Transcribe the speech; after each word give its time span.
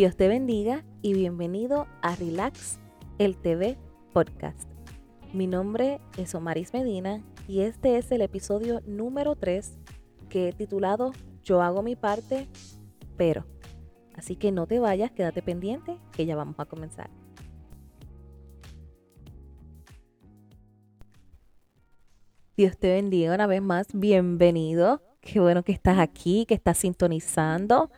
Dios 0.00 0.16
te 0.16 0.28
bendiga 0.28 0.82
y 1.02 1.12
bienvenido 1.12 1.86
a 2.00 2.16
Relax 2.16 2.78
el 3.18 3.36
TV 3.36 3.76
Podcast. 4.14 4.66
Mi 5.34 5.46
nombre 5.46 6.00
es 6.16 6.34
Omaris 6.34 6.72
Medina 6.72 7.22
y 7.46 7.60
este 7.60 7.98
es 7.98 8.10
el 8.10 8.22
episodio 8.22 8.80
número 8.86 9.36
3 9.36 9.78
que 10.30 10.48
he 10.48 10.52
titulado 10.54 11.12
Yo 11.42 11.60
hago 11.60 11.82
mi 11.82 11.96
parte, 11.96 12.48
pero. 13.18 13.44
Así 14.14 14.36
que 14.36 14.52
no 14.52 14.66
te 14.66 14.78
vayas, 14.78 15.10
quédate 15.10 15.42
pendiente 15.42 15.98
que 16.12 16.24
ya 16.24 16.34
vamos 16.34 16.54
a 16.56 16.64
comenzar. 16.64 17.10
Dios 22.56 22.78
te 22.78 22.88
bendiga 22.88 23.34
una 23.34 23.46
vez 23.46 23.60
más. 23.60 23.88
Bienvenido. 23.92 25.02
Qué 25.20 25.40
bueno 25.40 25.62
que 25.62 25.72
estás 25.72 25.98
aquí, 25.98 26.46
que 26.46 26.54
estás 26.54 26.78
sintonizando. 26.78 27.90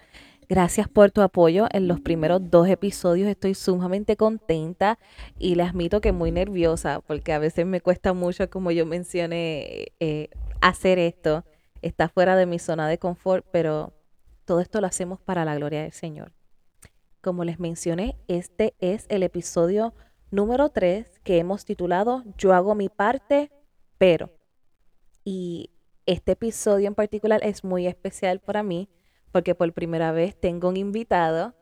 Gracias 0.53 0.87
por 0.87 1.11
tu 1.11 1.23
apoyo 1.23 1.67
en 1.73 1.89
los 1.89 1.99
primeros 2.03 2.51
dos 2.51 2.69
episodios. 2.69 3.27
Estoy 3.27 3.55
sumamente 3.55 4.19
contenta 4.19 4.99
y 5.39 5.55
le 5.55 5.63
admito 5.63 6.03
que 6.03 6.13
muy 6.13 6.31
nerviosa 6.31 7.01
porque 7.01 7.33
a 7.33 7.39
veces 7.39 7.65
me 7.65 7.81
cuesta 7.81 8.13
mucho, 8.13 8.51
como 8.51 8.71
yo 8.71 8.85
mencioné, 8.85 9.93
eh, 9.99 10.29
hacer 10.61 10.99
esto. 10.99 11.47
Está 11.81 12.11
fuera 12.11 12.37
de 12.37 12.45
mi 12.45 12.59
zona 12.59 12.87
de 12.87 12.99
confort, 12.99 13.47
pero 13.51 13.95
todo 14.45 14.61
esto 14.61 14.83
lo 14.83 14.89
hacemos 14.89 15.19
para 15.23 15.47
la 15.47 15.55
gloria 15.55 15.85
del 15.85 15.93
Señor. 15.93 16.35
Como 17.23 17.45
les 17.45 17.59
mencioné, 17.59 18.19
este 18.29 18.75
es 18.79 19.07
el 19.09 19.23
episodio 19.23 19.95
número 20.31 20.69
3 20.69 21.19
que 21.21 21.39
hemos 21.39 21.65
titulado 21.65 22.25
Yo 22.37 22.53
hago 22.53 22.75
mi 22.75 22.91
parte, 22.91 23.51
pero. 23.97 24.29
Y 25.25 25.71
este 26.05 26.33
episodio 26.33 26.89
en 26.89 26.95
particular 26.95 27.41
es 27.43 27.65
muy 27.65 27.87
especial 27.87 28.39
para 28.41 28.63
mí 28.63 28.91
porque 29.33 29.55
por 29.55 29.73
primera 29.73 30.13
vez 30.13 30.39
tengo 30.39 30.69
un 30.69 30.77
invitado 30.77 31.55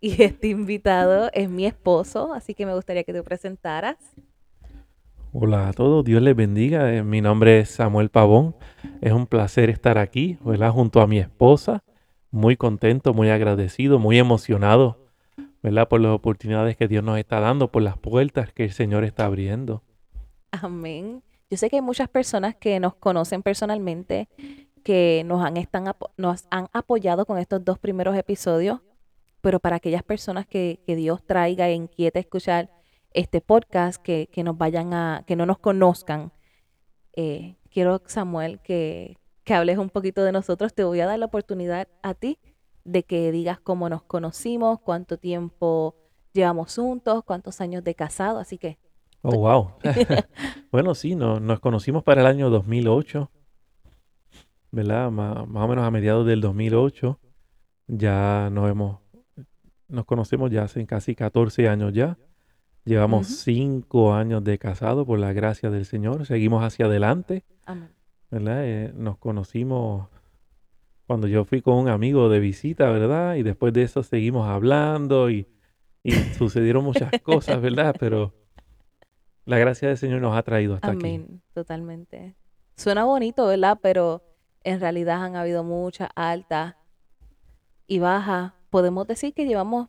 y 0.00 0.22
este 0.22 0.48
invitado 0.48 1.30
es 1.32 1.48
mi 1.48 1.64
esposo, 1.64 2.34
así 2.34 2.54
que 2.54 2.66
me 2.66 2.74
gustaría 2.74 3.04
que 3.04 3.12
te 3.12 3.22
presentaras. 3.22 3.96
Hola 5.32 5.68
a 5.68 5.72
todos, 5.72 6.04
Dios 6.04 6.22
les 6.22 6.34
bendiga. 6.34 6.94
Eh, 6.94 7.02
mi 7.02 7.20
nombre 7.20 7.60
es 7.60 7.70
Samuel 7.70 8.10
Pavón. 8.10 8.54
Es 9.00 9.12
un 9.12 9.26
placer 9.26 9.70
estar 9.70 9.98
aquí, 9.98 10.38
¿verdad? 10.44 10.70
Junto 10.70 11.00
a 11.00 11.06
mi 11.06 11.18
esposa. 11.18 11.82
Muy 12.30 12.56
contento, 12.56 13.14
muy 13.14 13.30
agradecido, 13.30 13.98
muy 13.98 14.18
emocionado, 14.18 14.98
¿verdad? 15.62 15.88
Por 15.88 16.00
las 16.00 16.12
oportunidades 16.12 16.76
que 16.76 16.88
Dios 16.88 17.04
nos 17.04 17.18
está 17.18 17.40
dando, 17.40 17.70
por 17.70 17.82
las 17.82 17.98
puertas 17.98 18.52
que 18.52 18.64
el 18.64 18.72
Señor 18.72 19.04
está 19.04 19.26
abriendo. 19.26 19.82
Amén. 20.52 21.22
Yo 21.50 21.56
sé 21.56 21.70
que 21.70 21.76
hay 21.76 21.82
muchas 21.82 22.08
personas 22.08 22.56
que 22.56 22.80
nos 22.80 22.94
conocen 22.94 23.42
personalmente, 23.42 24.28
que 24.86 25.24
nos 25.26 25.44
han, 25.44 25.56
están, 25.56 25.92
nos 26.16 26.46
han 26.48 26.68
apoyado 26.72 27.26
con 27.26 27.38
estos 27.38 27.64
dos 27.64 27.76
primeros 27.76 28.16
episodios, 28.16 28.78
pero 29.40 29.58
para 29.58 29.74
aquellas 29.74 30.04
personas 30.04 30.46
que, 30.46 30.78
Dios 30.86 31.26
traiga 31.26 31.68
e 31.68 31.72
inquiete 31.72 32.20
escuchar 32.20 32.70
este 33.10 33.40
podcast, 33.40 34.00
que, 34.00 34.30
nos 34.44 34.56
vayan 34.56 34.94
a, 34.94 35.24
que 35.26 35.34
no 35.34 35.44
nos 35.44 35.58
conozcan, 35.58 36.30
eh, 37.16 37.56
quiero, 37.68 38.00
Samuel, 38.06 38.60
que, 38.60 39.18
que 39.42 39.54
hables 39.54 39.78
un 39.78 39.90
poquito 39.90 40.22
de 40.22 40.30
nosotros. 40.30 40.72
Te 40.72 40.84
voy 40.84 41.00
a 41.00 41.06
dar 41.06 41.18
la 41.18 41.26
oportunidad 41.26 41.88
a 42.04 42.14
ti 42.14 42.38
de 42.84 43.02
que 43.02 43.32
digas 43.32 43.58
cómo 43.58 43.88
nos 43.88 44.04
conocimos, 44.04 44.78
cuánto 44.78 45.18
tiempo 45.18 45.96
llevamos 46.32 46.76
juntos, 46.76 47.24
cuántos 47.24 47.60
años 47.60 47.82
de 47.82 47.96
casado, 47.96 48.38
así 48.38 48.56
que 48.56 48.78
Oh, 49.28 49.38
wow. 49.38 49.72
bueno, 50.70 50.94
sí, 50.94 51.16
nos 51.16 51.58
conocimos 51.58 52.04
para 52.04 52.20
el 52.20 52.28
año 52.28 52.48
2008, 52.48 53.28
¿verdad? 54.76 55.10
Más, 55.10 55.38
o 55.38 55.68
menos 55.68 55.84
a 55.84 55.90
mediados 55.90 56.26
del 56.26 56.42
2008. 56.42 57.18
Ya 57.88 58.50
nos 58.52 58.70
hemos, 58.70 59.00
nos 59.88 60.04
conocemos 60.04 60.50
ya 60.50 60.64
hace 60.64 60.84
casi 60.86 61.14
14 61.14 61.68
años 61.68 61.94
ya. 61.94 62.18
Llevamos 62.84 63.26
5 63.26 64.14
años 64.14 64.44
de 64.44 64.58
casado 64.58 65.06
por 65.06 65.18
la 65.18 65.32
gracia 65.32 65.70
del 65.70 65.86
Señor. 65.86 66.26
Seguimos 66.26 66.62
hacia 66.62 66.84
adelante. 66.84 67.42
Amén. 67.64 67.88
¿Verdad? 68.30 68.64
Eh, 68.64 68.92
nos 68.94 69.16
conocimos 69.16 70.08
cuando 71.06 71.26
yo 71.26 71.44
fui 71.44 71.62
con 71.62 71.78
un 71.78 71.88
amigo 71.88 72.28
de 72.28 72.38
visita, 72.38 72.90
¿verdad? 72.90 73.36
Y 73.36 73.42
después 73.42 73.72
de 73.72 73.82
eso 73.82 74.02
seguimos 74.02 74.46
hablando 74.46 75.30
y, 75.30 75.48
y 76.02 76.12
sucedieron 76.12 76.84
muchas 76.84 77.10
cosas, 77.22 77.62
¿verdad? 77.62 77.96
Pero 77.98 78.34
la 79.46 79.58
gracia 79.58 79.88
del 79.88 79.96
Señor 79.96 80.20
nos 80.20 80.36
ha 80.36 80.42
traído 80.42 80.74
hasta 80.74 80.90
aquí. 80.90 80.98
Amén, 80.98 81.40
totalmente. 81.54 82.36
Suena 82.76 83.04
bonito, 83.04 83.46
¿verdad? 83.46 83.78
Pero 83.80 84.22
en 84.66 84.80
realidad 84.80 85.22
han 85.22 85.36
habido 85.36 85.64
muchas 85.64 86.08
altas 86.14 86.74
y 87.86 87.98
bajas. 87.98 88.52
Podemos 88.70 89.06
decir 89.06 89.32
que 89.32 89.46
llevamos, 89.46 89.88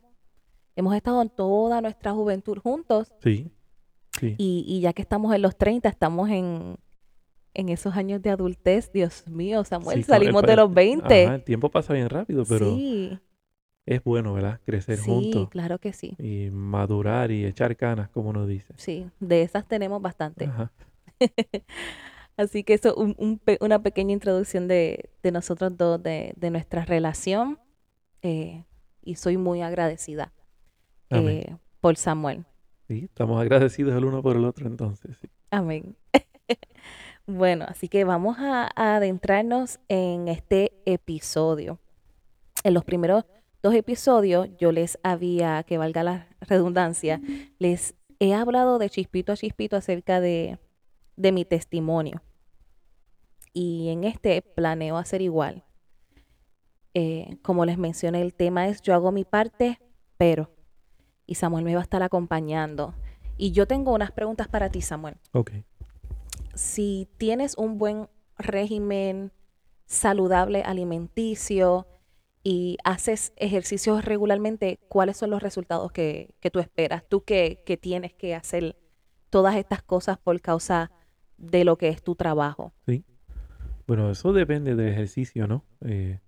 hemos 0.75 0.95
estado 0.95 1.21
en 1.21 1.29
toda 1.29 1.81
nuestra 1.81 2.13
juventud 2.13 2.57
juntos. 2.59 3.13
Sí. 3.21 3.51
sí. 4.19 4.35
Y, 4.37 4.79
ya 4.81 4.93
que 4.93 5.01
estamos 5.01 5.33
en 5.33 5.41
los 5.41 5.57
30, 5.57 5.89
estamos 5.89 6.29
en, 6.29 6.77
en 7.53 7.69
esos 7.69 7.95
años 7.95 8.21
de 8.21 8.29
adultez. 8.29 8.91
Dios 8.93 9.27
mío, 9.27 9.63
Samuel, 9.63 10.03
salimos 10.03 10.43
de 10.43 10.55
los 10.55 10.73
20. 10.73 11.23
el 11.23 11.43
tiempo 11.43 11.69
pasa 11.69 11.93
bien 11.93 12.09
rápido, 12.09 12.45
pero 12.45 12.75
sí 12.75 13.19
es 13.87 14.03
bueno, 14.03 14.33
¿verdad? 14.33 14.59
Crecer 14.65 14.99
juntos. 14.99 15.43
Sí, 15.43 15.47
claro 15.49 15.79
que 15.79 15.93
sí. 15.93 16.15
Y 16.19 16.51
madurar 16.51 17.31
y 17.31 17.45
echar 17.45 17.75
canas, 17.77 18.09
como 18.09 18.29
uno 18.29 18.45
dice. 18.45 18.73
Sí, 18.75 19.09
de 19.19 19.41
esas 19.41 19.65
tenemos 19.65 20.01
bastante. 20.01 20.51
Así 22.37 22.63
que 22.63 22.75
eso, 22.75 22.95
un, 22.95 23.41
una 23.59 23.81
pequeña 23.81 24.13
introducción 24.13 24.67
de, 24.67 25.09
nosotros 25.23 25.75
dos, 25.75 26.01
de, 26.01 26.49
nuestra 26.51 26.85
relación. 26.85 27.59
Eh, 28.21 28.63
y 29.03 29.15
soy 29.15 29.37
muy 29.37 29.61
agradecida 29.61 30.33
eh, 31.09 31.55
por 31.79 31.95
Samuel. 31.95 32.45
Sí, 32.87 33.05
estamos 33.05 33.39
agradecidos 33.41 33.95
el 33.95 34.05
uno 34.05 34.21
por 34.21 34.35
el 34.35 34.45
otro 34.45 34.67
entonces. 34.67 35.17
Amén. 35.49 35.95
bueno, 37.25 37.65
así 37.67 37.87
que 37.87 38.03
vamos 38.03 38.37
a 38.39 38.69
adentrarnos 38.75 39.79
en 39.87 40.27
este 40.27 40.73
episodio. 40.85 41.79
En 42.63 42.73
los 42.73 42.83
primeros 42.83 43.25
dos 43.61 43.73
episodios 43.73 44.49
yo 44.57 44.71
les 44.71 44.99
había, 45.03 45.63
que 45.63 45.77
valga 45.77 46.03
la 46.03 46.27
redundancia, 46.41 47.21
les 47.59 47.95
he 48.19 48.33
hablado 48.33 48.79
de 48.79 48.89
chispito 48.89 49.31
a 49.31 49.37
chispito 49.37 49.75
acerca 49.75 50.19
de, 50.19 50.59
mi 51.15 51.45
testimonio. 51.45 52.21
Y 53.59 53.89
en 53.89 54.03
este 54.03 54.43
planeo 54.43 54.97
hacer 54.97 55.23
igual. 55.23 55.63
Eh, 56.93 57.39
como 57.41 57.65
les 57.65 57.79
mencioné, 57.79 58.21
el 58.21 58.35
tema 58.35 58.67
es 58.67 58.83
yo 58.83 58.93
hago 58.93 59.11
mi 59.11 59.25
parte, 59.25 59.79
pero. 60.15 60.51
Y 61.25 61.33
Samuel 61.33 61.65
me 61.65 61.73
va 61.73 61.79
a 61.79 61.83
estar 61.83 62.03
acompañando. 62.03 62.93
Y 63.35 63.53
yo 63.53 63.65
tengo 63.65 63.95
unas 63.95 64.11
preguntas 64.11 64.47
para 64.47 64.69
ti, 64.69 64.83
Samuel. 64.83 65.15
Ok. 65.31 65.53
Si 66.53 67.09
tienes 67.17 67.57
un 67.57 67.79
buen 67.79 68.07
régimen 68.37 69.31
saludable 69.87 70.61
alimenticio, 70.61 71.87
y 72.43 72.77
haces 72.83 73.33
ejercicios 73.37 74.05
regularmente, 74.05 74.79
¿cuáles 74.87 75.17
son 75.17 75.31
los 75.31 75.41
resultados 75.41 75.91
que, 75.91 76.35
tú 76.53 76.59
esperas? 76.59 77.03
Tú 77.09 77.23
que, 77.23 77.61
tienes 77.81 78.13
que 78.13 78.35
hacer 78.35 78.77
todas 79.31 79.55
estas 79.55 79.81
cosas 79.81 80.19
por 80.19 80.39
causa 80.41 80.91
de 81.37 81.65
lo 81.65 81.75
que 81.75 81.89
es 81.89 82.03
tu 82.03 82.15
trabajo. 82.15 82.71
Sí. 82.85 83.03
Bueno, 83.87 84.11
eso 84.11 84.33
depende 84.33 84.75
del 84.75 84.89
ejercicio, 84.89 85.47
¿no? 85.47 85.63
Eh, 85.81 86.19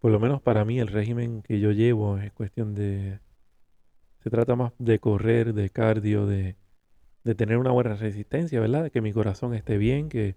por 0.00 0.10
lo 0.10 0.18
menos 0.18 0.42
para 0.42 0.64
mí 0.64 0.80
el 0.80 0.88
régimen 0.88 1.42
que 1.42 1.60
yo 1.60 1.70
llevo 1.72 2.18
es 2.18 2.32
cuestión 2.32 2.74
de... 2.74 3.20
Se 4.22 4.30
trata 4.30 4.56
más 4.56 4.72
de 4.78 4.98
correr, 4.98 5.52
de 5.52 5.68
cardio, 5.70 6.26
de, 6.26 6.56
de 7.22 7.34
tener 7.34 7.58
una 7.58 7.70
buena 7.70 7.94
resistencia, 7.94 8.58
¿verdad? 8.58 8.84
De 8.84 8.90
que 8.90 9.02
mi 9.02 9.12
corazón 9.12 9.54
esté 9.54 9.76
bien, 9.76 10.08
que, 10.08 10.36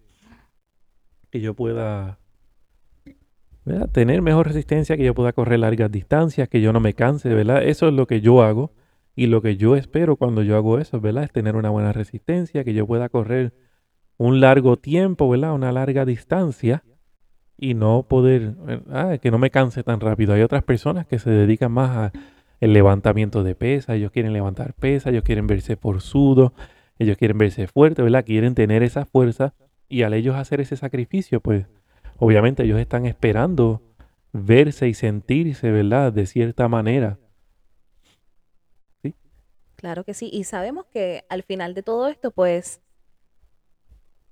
que 1.32 1.40
yo 1.40 1.54
pueda 1.54 2.20
Tener 3.92 4.22
mejor 4.22 4.48
resistencia, 4.48 4.96
que 4.96 5.04
yo 5.04 5.14
pueda 5.14 5.34
correr 5.34 5.60
largas 5.60 5.92
distancias, 5.92 6.48
que 6.48 6.62
yo 6.62 6.72
no 6.72 6.80
me 6.80 6.94
canse, 6.94 7.28
¿verdad? 7.34 7.64
Eso 7.64 7.90
es 7.90 7.94
lo 7.94 8.08
que 8.08 8.22
yo 8.22 8.42
hago 8.42 8.72
y 9.14 9.28
lo 9.28 9.42
que 9.42 9.58
yo 9.58 9.76
espero 9.76 10.16
cuando 10.16 10.42
yo 10.42 10.56
hago 10.56 10.80
eso, 10.80 11.02
¿verdad? 11.02 11.26
Es 11.26 11.34
tener 11.34 11.58
una 11.58 11.70
buena 11.70 11.92
resistencia, 11.92 12.64
que 12.64 12.74
yo 12.74 12.88
pueda 12.88 13.10
correr 13.10 13.54
un 14.18 14.40
largo 14.40 14.78
tiempo, 14.78 15.30
¿verdad? 15.30 15.54
Una 15.54 15.72
larga 15.72 16.06
distancia 16.06 16.84
y 17.58 17.74
no 17.74 18.04
poder, 18.04 18.56
ah, 18.92 19.18
que 19.22 19.32
no 19.32 19.38
me 19.38 19.50
canse 19.50 19.84
tan 19.84 20.00
rápido. 20.00 20.34
Hay 20.34 20.42
otras 20.42 20.64
personas 20.64 21.08
que 21.08 21.20
se 21.20 21.30
dedican 21.30 21.72
más 21.72 22.12
al 22.62 22.74
levantamiento 22.74 23.44
de 23.44 23.56
pesa, 23.56 23.96
ellos 23.96 24.12
quieren 24.12 24.34
levantar 24.34 24.74
pesa, 24.74 25.10
ellos 25.10 25.24
quieren 25.24 25.48
verse 25.48 25.76
forzudos, 25.76 26.52
ellos 27.00 27.18
quieren 27.18 27.38
verse 27.38 27.68
fuertes, 27.68 28.04
¿verdad? 28.04 28.26
Quieren 28.26 28.56
tener 28.56 28.84
esa 28.84 29.06
fuerza 29.06 29.54
y 29.88 30.04
al 30.04 30.14
ellos 30.14 30.36
hacer 30.36 30.62
ese 30.62 30.76
sacrificio, 30.76 31.40
pues 31.40 31.66
obviamente 32.18 32.64
ellos 32.64 32.80
están 32.80 33.06
esperando 33.06 33.82
verse 34.34 34.88
y 34.88 34.94
sentirse, 34.94 35.72
¿verdad? 35.72 36.12
De 36.12 36.26
cierta 36.26 36.68
manera. 36.68 37.18
¿Sí? 39.02 39.16
Claro 39.76 40.04
que 40.04 40.14
sí. 40.14 40.30
Y 40.32 40.44
sabemos 40.44 40.86
que 40.88 41.26
al 41.30 41.44
final 41.44 41.74
de 41.74 41.84
todo 41.84 42.08
esto, 42.08 42.32
pues, 42.32 42.82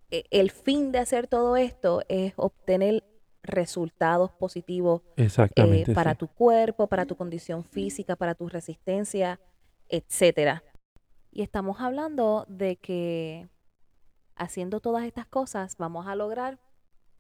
el 0.10 0.52
fin 0.52 0.92
de 0.92 1.00
hacer 1.00 1.28
todo 1.28 1.58
esto 1.58 2.02
es 2.08 2.34
obtener 2.36 3.04
resultados 3.44 4.32
positivos 4.32 5.02
Exactamente. 5.18 5.94
para 5.94 6.12
sí. 6.12 6.18
tu 6.18 6.28
cuerpo, 6.28 6.88
para 6.88 7.06
tu 7.06 7.16
condición 7.16 7.64
física, 7.64 8.16
para 8.16 8.36
tu 8.36 8.50
resistencia, 8.50 9.40
etcétera. 9.90 10.64
Y 11.32 11.42
estamos 11.42 11.80
hablando 11.80 12.46
de 12.48 12.78
que 12.78 13.48
haciendo 14.36 14.80
todas 14.80 15.06
estas 15.06 15.28
cosas 15.28 15.78
vamos 15.78 16.08
a 16.08 16.16
lograr 16.16 16.60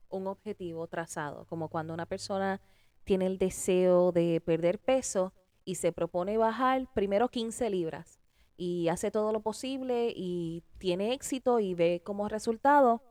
un 0.10 0.28
objetivo 0.28 0.88
trazado, 0.88 1.46
como 1.46 1.70
cuando 1.70 1.94
una 1.94 2.06
persona 2.06 2.62
tiene 3.04 3.28
el 3.28 3.38
deseo 3.38 4.12
de 4.12 4.42
perder 4.42 4.80
peso 4.80 5.34
y 5.64 5.76
se 5.76 5.92
propone 5.92 6.38
bajar 6.38 6.88
primero 6.94 7.30
15 7.30 7.70
libras 7.70 8.20
y 8.57 8.88
hace 8.90 9.12
todo 9.12 9.31
lo 9.31 9.42
posible 9.42 10.13
y 10.16 10.63
tiene 10.78 11.13
éxito 11.13 11.60
y 11.60 11.74
ve 11.74 12.02
como 12.04 12.28
resultado 12.30 13.02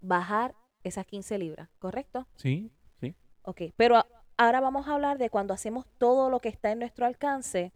bajar 0.00 0.54
esas 0.84 1.06
15 1.06 1.38
libras, 1.38 1.68
¿correcto? 1.78 2.26
Sí, 2.36 2.70
sí. 3.00 3.14
Ok, 3.42 3.62
pero 3.76 3.96
a- 3.96 4.06
ahora 4.36 4.60
vamos 4.60 4.86
a 4.88 4.94
hablar 4.94 5.18
de 5.18 5.30
cuando 5.30 5.54
hacemos 5.54 5.86
todo 5.98 6.28
lo 6.30 6.40
que 6.40 6.48
está 6.48 6.72
en 6.72 6.80
nuestro 6.80 7.06
alcance 7.06 7.72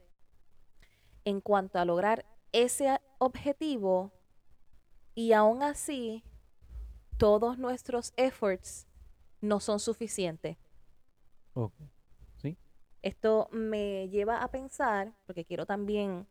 en 1.24 1.40
cuanto 1.40 1.78
a 1.78 1.84
lograr 1.84 2.24
ese 2.52 3.00
objetivo 3.18 4.12
y 5.14 5.32
aún 5.32 5.62
así 5.62 6.22
todos 7.16 7.58
nuestros 7.58 8.12
efforts 8.16 8.86
no 9.40 9.60
son 9.60 9.80
suficientes. 9.80 10.56
Ok. 11.54 11.72
Sí. 12.36 12.56
Esto 13.02 13.48
me 13.50 14.08
lleva 14.08 14.42
a 14.42 14.48
pensar, 14.50 15.14
porque 15.26 15.44
quiero 15.44 15.64
también 15.66 16.26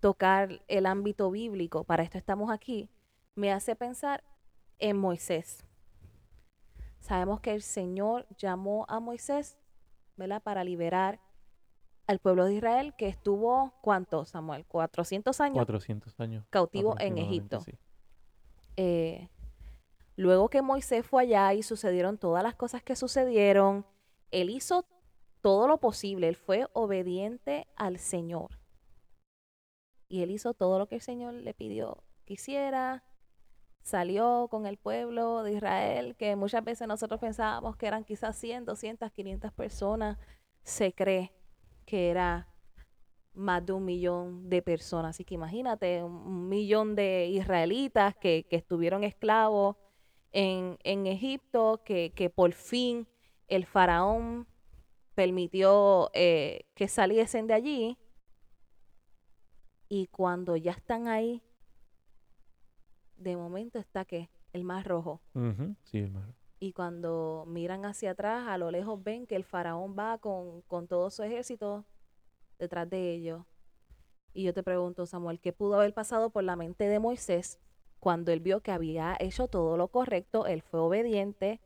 tocar 0.00 0.62
el 0.68 0.86
ámbito 0.86 1.30
bíblico, 1.30 1.84
para 1.84 2.02
esto 2.02 2.18
estamos 2.18 2.50
aquí, 2.50 2.90
me 3.34 3.52
hace 3.52 3.76
pensar 3.76 4.24
en 4.78 4.96
Moisés. 4.96 5.64
Sabemos 7.00 7.40
que 7.40 7.52
el 7.54 7.62
Señor 7.62 8.26
llamó 8.36 8.84
a 8.88 9.00
Moisés, 9.00 9.58
¿verdad? 10.16 10.42
Para 10.42 10.64
liberar 10.64 11.20
al 12.06 12.18
pueblo 12.18 12.46
de 12.46 12.54
Israel 12.54 12.94
que 12.96 13.08
estuvo, 13.08 13.74
¿cuánto, 13.82 14.24
Samuel? 14.24 14.64
400 14.66 15.40
años 15.40 15.54
400 15.54 16.20
años. 16.20 16.44
cautivo 16.50 16.96
en 16.98 17.18
Egipto. 17.18 17.60
sí. 17.60 17.72
eh, 18.76 19.28
luego 20.16 20.48
que 20.48 20.62
Moisés 20.62 21.06
fue 21.06 21.22
allá 21.22 21.54
y 21.54 21.62
sucedieron 21.62 22.18
todas 22.18 22.42
las 22.42 22.54
cosas 22.54 22.82
que 22.82 22.96
sucedieron, 22.96 23.86
él 24.30 24.50
hizo 24.50 24.86
todo 25.40 25.68
lo 25.68 25.78
posible, 25.78 26.28
él 26.28 26.36
fue 26.36 26.66
obediente 26.72 27.68
al 27.76 27.98
Señor. 27.98 28.57
Y 30.08 30.22
él 30.22 30.30
hizo 30.30 30.54
todo 30.54 30.78
lo 30.78 30.86
que 30.88 30.96
el 30.96 31.00
Señor 31.00 31.34
le 31.34 31.54
pidió 31.54 32.02
que 32.24 32.34
hiciera. 32.34 33.04
Salió 33.82 34.48
con 34.50 34.66
el 34.66 34.76
pueblo 34.76 35.42
de 35.42 35.54
Israel, 35.54 36.14
que 36.16 36.36
muchas 36.36 36.62
veces 36.64 36.86
nosotros 36.86 37.20
pensábamos 37.20 37.76
que 37.76 37.86
eran 37.86 38.04
quizás 38.04 38.36
100, 38.36 38.66
200, 38.66 39.10
500 39.10 39.52
personas. 39.52 40.18
Se 40.62 40.92
cree 40.92 41.32
que 41.86 42.10
era 42.10 42.48
más 43.32 43.64
de 43.64 43.72
un 43.72 43.84
millón 43.84 44.50
de 44.50 44.60
personas. 44.60 45.10
Así 45.10 45.24
que 45.24 45.34
imagínate, 45.34 46.02
un, 46.02 46.48
millón 46.48 46.94
de 46.96 47.28
israelitas 47.28 48.14
que, 48.16 48.46
que 48.50 48.56
estuvieron 48.56 49.04
esclavos 49.04 49.76
en, 50.32 50.76
en 50.84 51.06
Egipto, 51.06 51.82
que, 51.84 52.12
que 52.14 52.28
por 52.28 52.52
fin 52.52 53.08
el 53.46 53.64
faraón 53.64 54.46
permitió 55.14 56.10
eh, 56.12 56.66
que 56.74 56.88
saliesen 56.88 57.46
de 57.46 57.54
allí. 57.54 57.98
Y 59.88 60.06
cuando 60.08 60.56
ya 60.56 60.72
están 60.72 61.08
ahí, 61.08 61.42
de 63.16 63.36
momento 63.36 63.78
está 63.78 64.04
que 64.04 64.30
el 64.52 64.64
mar 64.64 64.86
rojo. 64.86 65.20
Sí. 65.84 66.10
Y 66.60 66.72
cuando 66.72 67.44
miran 67.46 67.84
hacia 67.84 68.12
atrás, 68.12 68.48
a 68.48 68.58
lo 68.58 68.70
lejos 68.70 69.02
ven 69.02 69.26
que 69.26 69.36
el 69.36 69.44
faraón 69.44 69.96
va 69.98 70.18
con, 70.18 70.62
con 70.62 70.88
todo 70.88 71.10
su 71.10 71.22
ejército 71.22 71.84
detrás 72.58 72.88
de 72.90 73.12
ellos. 73.12 73.44
Y 74.32 74.44
yo 74.44 74.54
te 74.54 74.62
pregunto, 74.62 75.06
Samuel, 75.06 75.40
¿qué 75.40 75.52
pudo 75.52 75.76
haber 75.76 75.94
pasado 75.94 76.30
por 76.30 76.44
la 76.44 76.56
mente 76.56 76.84
de 76.88 76.98
Moisés 76.98 77.58
cuando 77.98 78.32
él 78.32 78.40
vio 78.40 78.60
que 78.60 78.72
había 78.72 79.16
hecho 79.20 79.48
todo 79.48 79.76
lo 79.76 79.88
correcto? 79.88 80.46
Él 80.46 80.62
fue 80.62 80.80
obediente 80.80 81.60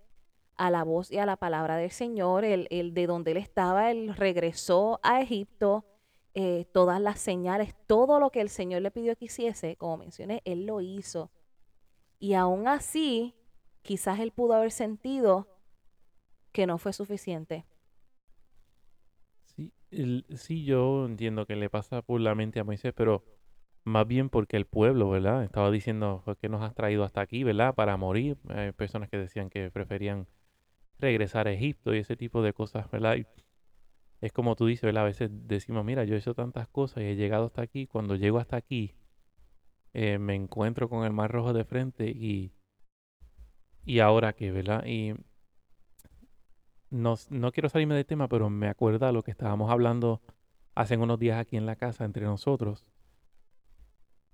a 0.57 0.71
la 0.71 0.85
voz 0.85 1.11
y 1.11 1.19
a 1.19 1.27
la 1.27 1.37
palabra 1.37 1.77
del 1.77 1.91
Señor. 1.91 2.45
Él, 2.45 2.69
él 2.71 2.95
de 2.95 3.07
donde 3.07 3.33
él 3.33 3.37
estaba, 3.39 3.91
él 3.91 4.15
regresó 4.15 5.01
a 5.03 5.21
Egipto. 5.21 5.85
Eh, 6.35 6.67
todas 6.73 7.01
las 7.01 7.21
señales, 7.21 7.75
todo 7.87 8.21
lo 8.21 8.31
que 8.31 8.41
el 8.41 8.49
Señor 8.49 8.83
le 8.83 8.91
pidió 8.91 9.17
que 9.17 9.27
hiciese, 9.27 9.77
como 9.77 9.99
mencioné, 9.99 10.43
él 10.45 10.67
lo 10.67 10.81
hizo. 10.81 11.31
Y 12.19 12.35
aún 12.35 12.69
así, 12.69 13.35
quizás 13.83 14.21
él 14.21 14.33
pudo 14.33 14.55
haber 14.55 14.73
sentido 14.73 15.49
que 16.53 16.67
no 16.67 16.79
fue 16.79 16.93
suficiente. 16.93 17.67
Sí, 19.45 19.73
sí, 20.37 20.65
yo 20.65 21.07
entiendo 21.07 21.47
que 21.47 21.57
le 21.57 21.69
pasa 21.71 22.03
por 22.03 22.21
la 22.21 22.35
mente 22.35 22.61
a 22.61 22.65
Moisés, 22.65 22.93
pero 22.95 23.25
más 23.85 24.07
bien 24.07 24.31
porque 24.31 24.57
el 24.57 24.67
pueblo, 24.67 25.11
¿verdad? 25.11 25.45
Estaba 25.45 25.71
diciendo 25.71 26.23
"¿Por 26.25 26.37
qué 26.39 26.49
nos 26.49 26.63
has 26.63 26.75
traído 26.75 27.05
hasta 27.05 27.21
aquí, 27.21 27.45
¿verdad? 27.45 27.75
Para 27.75 27.97
morir. 27.97 28.39
Hay 28.49 28.73
personas 28.73 29.09
que 29.11 29.19
decían 29.19 29.51
que 29.51 29.71
preferían 29.71 30.29
regresar 30.99 31.49
a 31.49 31.53
Egipto 31.53 31.95
y 31.95 31.99
ese 32.01 32.17
tipo 32.17 32.43
de 32.43 32.53
cosas, 32.55 32.91
¿verdad? 32.91 33.17
Y 33.17 33.27
es 34.23 34.33
como 34.33 34.57
tú 34.57 34.67
dices, 34.67 34.85
¿verdad? 34.85 35.05
A 35.05 35.07
veces 35.07 35.31
decimos, 35.49 35.85
mira, 35.85 36.05
yo 36.05 36.15
he 36.15 36.19
hecho 36.19 36.35
tantas 36.35 36.69
cosas 36.69 37.03
y 37.05 37.07
he 37.09 37.17
llegado 37.17 37.47
hasta 37.47 37.63
aquí. 37.63 37.87
Cuando 37.87 38.17
llego 38.17 38.39
hasta 38.39 38.57
aquí, 38.57 38.95
eh, 39.95 40.19
me 40.19 40.35
encuentro 40.35 40.89
con 40.89 41.05
el 41.05 41.13
Mar 41.13 41.31
Rojo 41.31 41.53
de 41.53 41.65
frente 41.65 42.09
y, 42.11 42.53
y 43.85 44.01
ahora 44.01 44.33
qué, 44.33 44.51
¿verdad? 44.53 44.85
Y 44.87 45.15
no, 46.91 47.15
no 47.31 47.53
quiero 47.53 47.69
salirme 47.69 47.95
del 47.97 48.07
tema, 48.07 48.29
pero 48.29 48.51
me 48.51 48.69
acuerda 48.69 49.13
lo 49.13 49.23
que 49.25 49.31
estábamos 49.33 49.71
hablando 49.71 50.21
hace 50.75 50.97
unos 50.97 51.19
días 51.19 51.39
aquí 51.39 51.57
en 51.57 51.67
la 51.67 51.77
casa 51.77 52.05
entre 52.05 52.25
nosotros, 52.25 52.85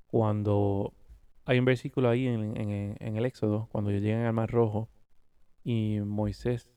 cuando 0.06 0.94
hay 1.44 1.58
un 1.58 1.65
versículo 1.65 2.08
ahí 2.08 2.27
en, 2.27 2.56
en- 2.56 2.96
en 2.98 3.17
el 3.17 3.27
Éxodo, 3.27 3.69
cuando 3.70 3.91
ellos 3.91 4.03
llegan 4.03 4.24
al 4.24 4.32
Mar 4.32 4.51
Rojo 4.51 4.89
y 5.65 6.01
Moisés 6.05 6.70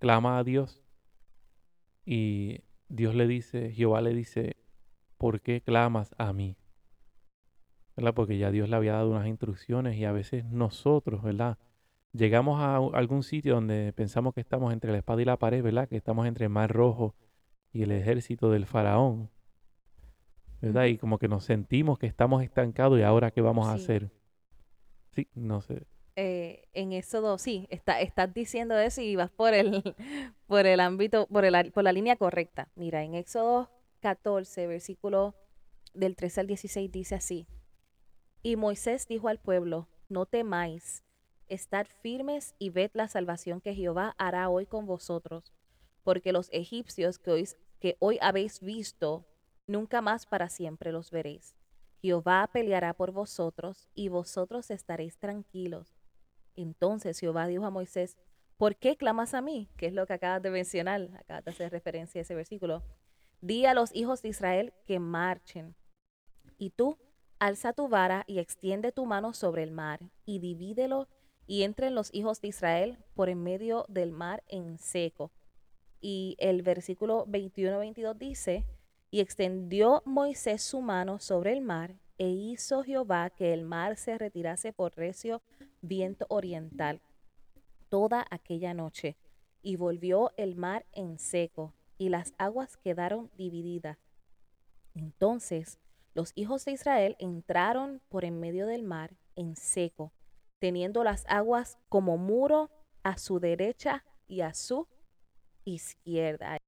clama 0.00 0.38
a 0.38 0.44
Dios 0.44 0.84
y 2.06 2.60
Dios 2.88 3.16
le 3.16 3.26
dice, 3.26 3.72
Jehová 3.72 4.00
le 4.00 4.14
dice, 4.14 4.56
¿por 5.18 5.40
qué 5.40 5.60
clamas 5.60 6.14
a 6.18 6.32
mí? 6.32 6.56
¿Verdad? 7.96 8.14
Porque 8.14 8.38
ya 8.38 8.50
Dios 8.52 8.68
le 8.68 8.76
había 8.76 8.92
dado 8.92 9.10
unas 9.10 9.26
instrucciones 9.26 9.96
y 9.96 10.04
a 10.04 10.12
veces 10.12 10.44
nosotros, 10.44 11.22
¿verdad? 11.22 11.58
Llegamos 12.12 12.60
a 12.60 12.76
algún 12.76 13.24
sitio 13.24 13.54
donde 13.54 13.92
pensamos 13.92 14.34
que 14.34 14.40
estamos 14.40 14.72
entre 14.72 14.92
la 14.92 14.98
espada 14.98 15.20
y 15.20 15.24
la 15.24 15.36
pared, 15.36 15.62
¿verdad? 15.62 15.88
Que 15.88 15.96
estamos 15.96 16.26
entre 16.26 16.44
el 16.44 16.50
Mar 16.50 16.72
Rojo 16.72 17.16
y 17.72 17.82
el 17.82 17.90
ejército 17.90 18.50
del 18.50 18.66
faraón, 18.66 19.28
¿verdad? 20.60 20.84
Y 20.84 20.98
como 20.98 21.18
que 21.18 21.28
nos 21.28 21.44
sentimos 21.44 21.98
que 21.98 22.06
estamos 22.06 22.42
estancados 22.42 22.98
y 22.98 23.02
ahora 23.02 23.32
qué 23.32 23.40
vamos 23.40 23.66
a 23.66 23.74
hacer. 23.74 24.12
Sí, 25.10 25.28
no 25.34 25.60
sé. 25.60 25.86
Eh, 26.18 26.66
en 26.72 26.92
Éxodo, 26.92 27.36
sí, 27.36 27.66
está, 27.68 28.00
estás 28.00 28.32
diciendo 28.32 28.78
eso 28.78 29.02
y 29.02 29.16
vas 29.16 29.30
por 29.30 29.52
el, 29.52 29.82
por 30.46 30.66
el 30.66 30.80
ámbito, 30.80 31.26
por, 31.26 31.44
el, 31.44 31.72
por 31.72 31.84
la 31.84 31.92
línea 31.92 32.16
correcta. 32.16 32.70
Mira, 32.74 33.04
en 33.04 33.14
Éxodo 33.14 33.70
14, 34.00 34.66
versículo 34.66 35.34
del 35.92 36.16
13 36.16 36.40
al 36.40 36.46
16 36.46 36.90
dice 36.90 37.14
así. 37.14 37.46
Y 38.42 38.56
Moisés 38.56 39.06
dijo 39.06 39.28
al 39.28 39.38
pueblo, 39.38 39.88
no 40.08 40.24
temáis, 40.24 41.02
estad 41.48 41.86
firmes 41.86 42.54
y 42.58 42.70
ved 42.70 42.90
la 42.94 43.08
salvación 43.08 43.60
que 43.60 43.74
Jehová 43.74 44.14
hará 44.18 44.48
hoy 44.48 44.66
con 44.66 44.86
vosotros, 44.86 45.52
porque 46.02 46.32
los 46.32 46.48
egipcios 46.52 47.18
que 47.18 47.30
hoy, 47.30 47.48
que 47.78 47.96
hoy 47.98 48.18
habéis 48.22 48.60
visto, 48.60 49.26
nunca 49.66 50.00
más 50.00 50.24
para 50.26 50.48
siempre 50.48 50.92
los 50.92 51.10
veréis. 51.10 51.56
Jehová 52.00 52.48
peleará 52.52 52.94
por 52.94 53.10
vosotros 53.10 53.88
y 53.94 54.08
vosotros 54.08 54.70
estaréis 54.70 55.18
tranquilos. 55.18 55.95
Entonces 56.56 57.18
Jehová 57.18 57.46
dijo 57.46 57.64
a 57.64 57.70
Moisés, 57.70 58.16
¿por 58.56 58.76
qué 58.76 58.96
clamas 58.96 59.34
a 59.34 59.40
mí? 59.40 59.68
Que 59.76 59.86
es 59.86 59.92
lo 59.92 60.06
que 60.06 60.14
acabas 60.14 60.42
de 60.42 60.50
mencionar, 60.50 61.08
acabas 61.18 61.44
de 61.44 61.50
hacer 61.50 61.70
referencia 61.70 62.20
a 62.20 62.22
ese 62.22 62.34
versículo. 62.34 62.82
Di 63.40 63.66
a 63.66 63.74
los 63.74 63.94
hijos 63.94 64.22
de 64.22 64.30
Israel 64.30 64.72
que 64.86 64.98
marchen. 64.98 65.76
Y 66.58 66.70
tú, 66.70 66.98
alza 67.38 67.72
tu 67.72 67.88
vara 67.88 68.24
y 68.26 68.38
extiende 68.38 68.92
tu 68.92 69.04
mano 69.04 69.34
sobre 69.34 69.62
el 69.62 69.70
mar, 69.70 70.00
y 70.24 70.38
divídelo, 70.38 71.08
y 71.46 71.62
entren 71.62 71.94
los 71.94 72.12
hijos 72.12 72.40
de 72.40 72.48
Israel 72.48 72.98
por 73.14 73.28
en 73.28 73.42
medio 73.42 73.84
del 73.88 74.10
mar 74.10 74.42
en 74.48 74.78
seco. 74.78 75.30
Y 76.00 76.36
el 76.38 76.62
versículo 76.62 77.26
21-22 77.26 78.16
dice, 78.16 78.66
y 79.16 79.20
extendió 79.20 80.02
Moisés 80.04 80.60
su 80.60 80.82
mano 80.82 81.20
sobre 81.20 81.54
el 81.54 81.62
mar, 81.62 81.96
e 82.18 82.28
hizo 82.28 82.82
Jehová 82.82 83.30
que 83.30 83.54
el 83.54 83.64
mar 83.64 83.96
se 83.96 84.18
retirase 84.18 84.74
por 84.74 84.94
recio 84.94 85.40
viento 85.80 86.26
oriental 86.28 87.00
toda 87.88 88.26
aquella 88.30 88.74
noche, 88.74 89.16
y 89.62 89.76
volvió 89.76 90.32
el 90.36 90.54
mar 90.54 90.84
en 90.92 91.18
seco, 91.18 91.72
y 91.96 92.10
las 92.10 92.34
aguas 92.36 92.76
quedaron 92.76 93.30
divididas. 93.38 93.96
Entonces 94.92 95.78
los 96.12 96.32
hijos 96.34 96.66
de 96.66 96.72
Israel 96.72 97.16
entraron 97.18 98.02
por 98.10 98.26
en 98.26 98.38
medio 98.38 98.66
del 98.66 98.82
mar 98.82 99.16
en 99.34 99.56
seco, 99.56 100.12
teniendo 100.58 101.04
las 101.04 101.24
aguas 101.26 101.78
como 101.88 102.18
muro 102.18 102.68
a 103.02 103.16
su 103.16 103.40
derecha 103.40 104.04
y 104.28 104.42
a 104.42 104.52
su 104.52 104.86
izquierda. 105.64 106.58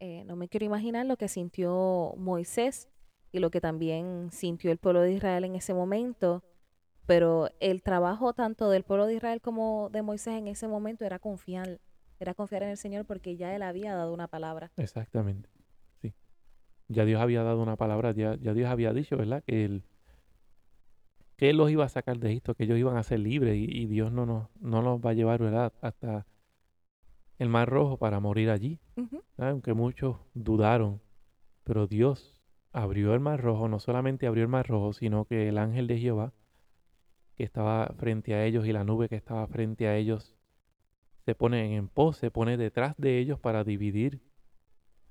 Eh, 0.00 0.24
no 0.24 0.36
me 0.36 0.48
quiero 0.48 0.64
imaginar 0.64 1.06
lo 1.06 1.16
que 1.16 1.28
sintió 1.28 2.14
Moisés 2.16 2.88
y 3.32 3.40
lo 3.40 3.50
que 3.50 3.60
también 3.60 4.28
sintió 4.30 4.70
el 4.70 4.78
pueblo 4.78 5.00
de 5.00 5.12
Israel 5.12 5.44
en 5.44 5.56
ese 5.56 5.74
momento, 5.74 6.44
pero 7.06 7.48
el 7.58 7.82
trabajo 7.82 8.32
tanto 8.32 8.70
del 8.70 8.84
pueblo 8.84 9.06
de 9.06 9.14
Israel 9.14 9.40
como 9.40 9.88
de 9.90 10.02
Moisés 10.02 10.34
en 10.34 10.46
ese 10.46 10.68
momento 10.68 11.04
era 11.04 11.18
confiar, 11.18 11.80
era 12.20 12.34
confiar 12.34 12.62
en 12.62 12.70
el 12.70 12.76
Señor 12.76 13.06
porque 13.06 13.36
ya 13.36 13.54
él 13.54 13.62
había 13.62 13.94
dado 13.94 14.14
una 14.14 14.28
palabra. 14.28 14.70
Exactamente, 14.76 15.48
sí. 16.00 16.14
Ya 16.86 17.04
Dios 17.04 17.20
había 17.20 17.42
dado 17.42 17.60
una 17.60 17.76
palabra, 17.76 18.12
ya, 18.12 18.36
Dios 18.36 18.70
había 18.70 18.92
dicho, 18.92 19.16
¿verdad? 19.16 19.42
Que 19.44 19.64
él, 19.64 19.82
que 21.36 21.50
él 21.50 21.56
los 21.56 21.70
iba 21.70 21.84
a 21.84 21.88
sacar 21.88 22.18
de 22.18 22.34
esto, 22.34 22.54
que 22.54 22.64
ellos 22.64 22.78
iban 22.78 22.96
a 22.96 23.02
ser 23.02 23.18
libres 23.18 23.56
y, 23.56 23.86
Dios 23.86 24.12
no 24.12 24.26
nos, 24.26 24.48
no 24.60 24.80
los 24.80 25.00
va 25.00 25.10
a 25.10 25.14
llevar, 25.14 25.40
¿verdad? 25.40 25.72
Hasta 25.80 26.24
el 27.38 27.48
Mar 27.48 27.68
Rojo 27.68 27.96
para 27.96 28.20
morir 28.20 28.50
allí. 28.50 28.80
Aunque 29.36 29.72
muchos 29.74 30.16
dudaron, 30.34 31.00
pero 31.64 31.86
Dios 31.86 32.40
abrió 32.72 33.14
el 33.14 33.20
Mar 33.20 33.40
Rojo, 33.40 33.68
no 33.68 33.78
solamente 33.78 34.26
abrió 34.26 34.42
el 34.42 34.48
Mar 34.48 34.66
Rojo, 34.66 34.92
sino 34.92 35.24
que 35.24 35.48
el 35.48 35.58
ángel 35.58 35.86
de 35.86 35.98
Jehová 35.98 36.32
que 37.36 37.44
estaba 37.44 37.94
frente 37.96 38.34
a 38.34 38.44
ellos 38.44 38.66
y 38.66 38.72
la 38.72 38.82
nube 38.82 39.08
que 39.08 39.14
estaba 39.14 39.46
frente 39.46 39.86
a 39.86 39.96
ellos 39.96 40.34
se 41.24 41.36
pone 41.36 41.76
en 41.76 41.88
pos, 41.88 42.16
se 42.16 42.32
pone 42.32 42.56
detrás 42.56 42.96
de 42.96 43.18
ellos 43.18 43.38
para 43.38 43.62
dividir 43.62 44.20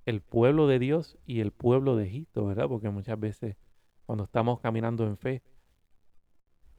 el 0.06 0.22
pueblo 0.22 0.68
de 0.68 0.80
Dios 0.80 1.18
y 1.26 1.40
el 1.40 1.52
pueblo 1.52 1.96
de 1.96 2.06
Egipto, 2.06 2.46
¿verdad? 2.46 2.68
Porque 2.68 2.90
muchas 2.90 3.18
veces 3.20 3.56
cuando 4.06 4.26
estamos 4.26 4.60
caminando 4.60 5.06
en 5.06 5.18
fe, 5.18 5.42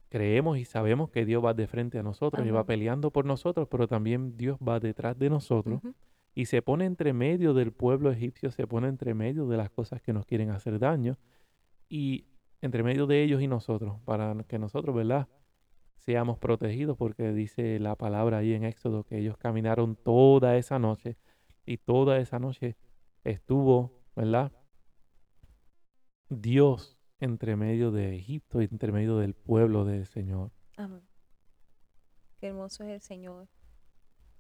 creemos 0.09 0.59
y 0.59 0.65
sabemos 0.65 1.11
que 1.11 1.25
Dios 1.25 1.45
va 1.45 1.55
de 1.55 1.67
frente 1.67 1.99
a 1.99 2.03
nosotros 2.03 2.47
y 2.47 2.51
va 2.51 2.65
peleando 2.65 3.11
por 3.11 3.25
nosotros, 3.25 3.69
pero 3.71 3.87
también 3.87 4.37
Dios 4.37 4.59
va 4.59 4.81
detrás 4.81 5.19
de 5.19 5.31
nosotros 5.31 5.81
y 6.35 6.47
se 6.47 6.63
pone 6.63 6.85
entre 6.85 7.13
medio 7.13 7.55
del 7.55 7.73
pueblo 7.73 8.11
egipcio, 8.11 8.51
se 8.51 8.67
pone 8.67 8.89
entre 8.89 9.15
medio 9.15 9.47
de 9.47 9.57
las 9.57 9.71
cosas 9.71 10.01
que 10.01 10.13
nos 10.13 10.25
quieren 10.25 10.51
hacer 10.51 10.79
daño 10.79 11.17
y 11.89 12.27
entre 12.61 12.83
medio 12.83 13.07
de 13.07 13.23
ellos 13.23 13.43
y 13.43 13.49
nosotros, 13.49 14.01
para 14.05 14.35
que 14.45 14.59
nosotros, 14.59 14.95
¿verdad? 14.95 15.29
Seamos 15.97 16.39
protegidos, 16.39 16.97
porque 16.97 17.33
dice 17.33 17.79
la 17.79 17.97
palabra 17.97 18.39
ahí 18.39 18.53
en 18.53 18.65
Éxodo 18.65 19.05
que 19.05 19.19
ellos 19.19 19.37
caminaron 19.37 19.97
toda 19.97 20.57
esa 20.57 20.79
noche 20.79 21.17
y 21.67 21.79
toda 21.79 22.19
esa 22.19 22.39
noche 22.39 22.77
estuvo, 23.25 24.01
¿verdad? 24.17 24.53
Dios 26.29 26.98
entre 27.21 27.57
medio 27.57 27.91
de 27.91 28.17
Egipto 28.17 28.61
y 28.63 28.65
entre 28.65 28.93
medio 28.93 29.19
del 29.19 29.35
pueblo 29.35 29.85
del 29.85 30.07
Señor. 30.07 30.53
Amén. 30.77 31.03
Qué 32.39 32.49
hermoso 32.49 32.85
es 32.85 32.91
el 32.91 33.01
Señor. 33.01 33.49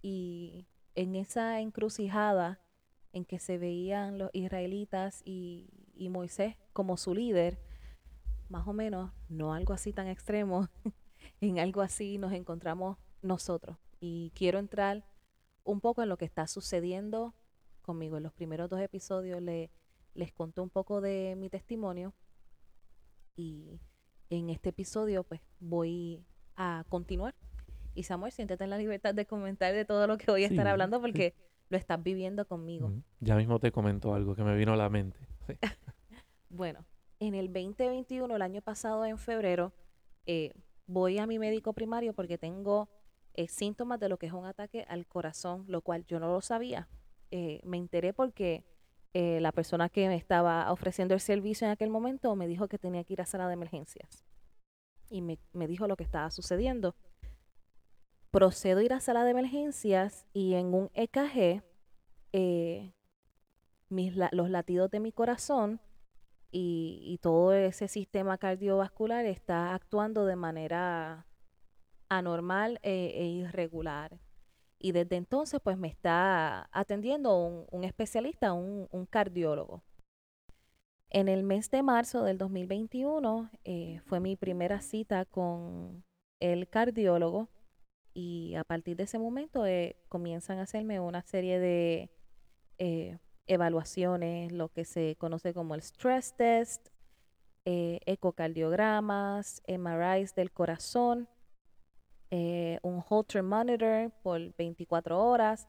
Y 0.02 0.66
en 0.94 1.16
esa 1.16 1.60
encrucijada 1.60 2.60
en 3.12 3.24
que 3.24 3.38
se 3.38 3.58
veían 3.58 4.18
los 4.18 4.30
israelitas 4.32 5.22
y, 5.24 5.70
Moisés 6.10 6.56
como 6.72 6.96
su 6.96 7.14
líder, 7.14 7.58
más 8.48 8.66
o 8.68 8.72
menos, 8.72 9.12
no 9.28 9.52
algo 9.52 9.72
así 9.72 9.92
tan 9.92 10.06
extremo, 10.06 10.68
en 11.40 11.58
algo 11.58 11.82
así 11.82 12.18
nos 12.18 12.32
encontramos 12.32 12.98
nosotros. 13.20 13.76
Y 14.00 14.30
quiero 14.36 14.60
entrar 14.60 15.04
un 15.64 15.80
poco 15.80 16.02
en 16.02 16.08
lo 16.08 16.16
que 16.16 16.24
está 16.24 16.46
sucediendo 16.46 17.34
conmigo. 17.82 18.16
En 18.16 18.22
los 18.22 18.32
primeros 18.32 18.70
dos 18.70 18.80
episodios 18.80 19.42
le, 19.42 19.72
les 20.14 20.32
conté 20.32 20.60
un 20.60 20.70
poco 20.70 21.00
de 21.00 21.34
mi 21.36 21.50
testimonio 21.50 22.14
y 23.38 23.80
en 24.30 24.50
este 24.50 24.70
episodio 24.70 25.22
pues 25.22 25.40
voy 25.60 26.24
a 26.56 26.84
continuar. 26.88 27.34
Y 27.94 28.02
Samuel, 28.02 28.32
siéntete 28.32 28.64
en 28.64 28.70
la 28.70 28.78
libertad 28.78 29.14
de 29.14 29.26
comentar 29.26 29.72
de 29.72 29.84
todo 29.84 30.06
lo 30.06 30.18
que 30.18 30.30
voy 30.30 30.44
a 30.44 30.48
estar 30.48 30.66
hablando 30.66 31.00
porque 31.00 31.34
lo 31.70 31.78
estás 31.78 32.02
viviendo 32.02 32.46
conmigo. 32.46 32.92
Ya 33.20 33.36
mismo 33.36 33.60
te 33.60 33.72
comento 33.72 34.14
algo 34.14 34.34
que 34.34 34.42
me 34.42 34.56
vino 34.56 34.72
a 34.72 34.76
la 34.76 34.90
mente. 34.90 35.18
bueno, 36.50 36.84
en 37.20 37.34
el 37.34 37.46
2021, 37.52 38.34
el 38.34 38.42
año 38.42 38.60
pasado 38.60 39.04
en 39.04 39.18
febrero, 39.18 39.72
eh, 40.26 40.52
voy 40.86 41.18
a 41.18 41.26
mi 41.26 41.38
médico 41.38 41.72
primario 41.72 42.12
porque 42.12 42.38
tengo 42.38 42.88
eh, 43.34 43.46
síntomas 43.46 44.00
de 44.00 44.08
lo 44.08 44.18
que 44.18 44.26
es 44.26 44.32
un 44.32 44.46
ataque 44.46 44.84
al 44.88 45.06
corazón, 45.06 45.64
lo 45.68 45.80
cual 45.82 46.04
yo 46.06 46.18
no 46.18 46.26
lo 46.32 46.40
sabía. 46.40 46.88
Eh, 47.30 47.60
me 47.64 47.76
enteré 47.76 48.12
porque 48.12 48.64
eh, 49.14 49.40
la 49.40 49.52
persona 49.52 49.88
que 49.88 50.06
me 50.08 50.16
estaba 50.16 50.70
ofreciendo 50.70 51.14
el 51.14 51.20
servicio 51.20 51.66
en 51.66 51.72
aquel 51.72 51.90
momento 51.90 52.34
me 52.36 52.46
dijo 52.46 52.68
que 52.68 52.78
tenía 52.78 53.04
que 53.04 53.14
ir 53.14 53.20
a 53.22 53.26
sala 53.26 53.46
de 53.46 53.54
emergencias. 53.54 54.24
Y 55.10 55.22
me, 55.22 55.38
dijo 55.66 55.88
lo 55.88 55.96
que 55.96 56.04
estaba 56.04 56.30
sucediendo. 56.30 56.94
Procedo 58.30 58.80
a 58.80 58.84
ir 58.84 58.92
a 58.92 59.00
sala 59.00 59.24
de 59.24 59.30
emergencias 59.30 60.26
y 60.34 60.54
en 60.54 60.74
un 60.74 60.90
EKG, 60.92 61.62
eh, 62.32 62.92
mis, 63.88 64.14
los 64.32 64.50
latidos 64.50 64.90
de 64.90 65.00
mi 65.00 65.12
corazón 65.12 65.80
y, 66.50 67.18
todo 67.22 67.54
ese 67.54 67.88
sistema 67.88 68.36
cardiovascular 68.36 69.24
está 69.24 69.74
actuando 69.74 70.26
de 70.26 70.36
manera 70.36 71.26
anormal 72.10 72.78
e, 72.82 73.12
e 73.16 73.24
irregular. 73.26 74.18
Y 74.78 74.92
desde 74.92 75.16
entonces, 75.16 75.60
pues 75.62 75.76
me 75.76 75.88
está 75.88 76.68
atendiendo 76.72 77.66
un, 77.70 77.84
especialista, 77.84 78.52
un, 78.52 79.06
cardiólogo. 79.10 79.82
En 81.10 81.28
el 81.28 81.42
mes 81.42 81.70
de 81.70 81.82
marzo 81.82 82.22
del 82.22 82.38
2021 82.38 83.50
eh, 83.64 84.00
fue 84.04 84.20
mi 84.20 84.36
primera 84.36 84.80
cita 84.80 85.24
con 85.24 86.04
el 86.38 86.68
cardiólogo 86.68 87.48
y 88.14 88.54
a 88.54 88.62
partir 88.62 88.96
de 88.96 89.04
ese 89.04 89.18
momento 89.18 89.66
eh, 89.66 89.96
comienzan 90.08 90.58
a 90.58 90.62
hacerme 90.62 91.00
una 91.00 91.22
serie 91.22 91.58
de 91.58 92.10
eh, 92.76 93.18
evaluaciones, 93.46 94.52
lo 94.52 94.68
que 94.68 94.84
se 94.84 95.16
conoce 95.16 95.54
como 95.54 95.74
el 95.74 95.80
stress 95.80 96.36
test, 96.36 96.88
ecocardiogramas, 97.70 99.62
MRIs 99.68 100.34
del 100.34 100.50
corazón 100.50 101.28
eh, 102.30 102.78
un 102.82 103.02
Holter 103.08 103.42
Monitor 103.42 104.10
por 104.22 104.54
24 104.56 105.18
horas, 105.18 105.66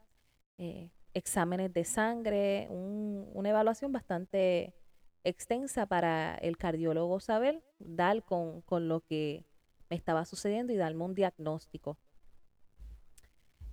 eh, 0.58 0.92
exámenes 1.14 1.74
de 1.74 1.86
sangre, 1.86 2.68
una 2.70 3.50
evaluación 3.50 3.94
bastante 3.94 4.76
extensa 5.24 5.86
para 5.86 6.36
el 6.36 6.58
cardiólogo 6.58 7.20
saber, 7.22 7.64
dar 7.80 8.24
con, 8.24 8.64
lo 8.88 9.02
que 9.02 9.46
me 9.90 9.96
estaba 9.96 10.26
sucediendo 10.26 10.74
y 10.74 10.78
darme 10.78 11.06
un 11.06 11.16
diagnóstico. 11.16 11.98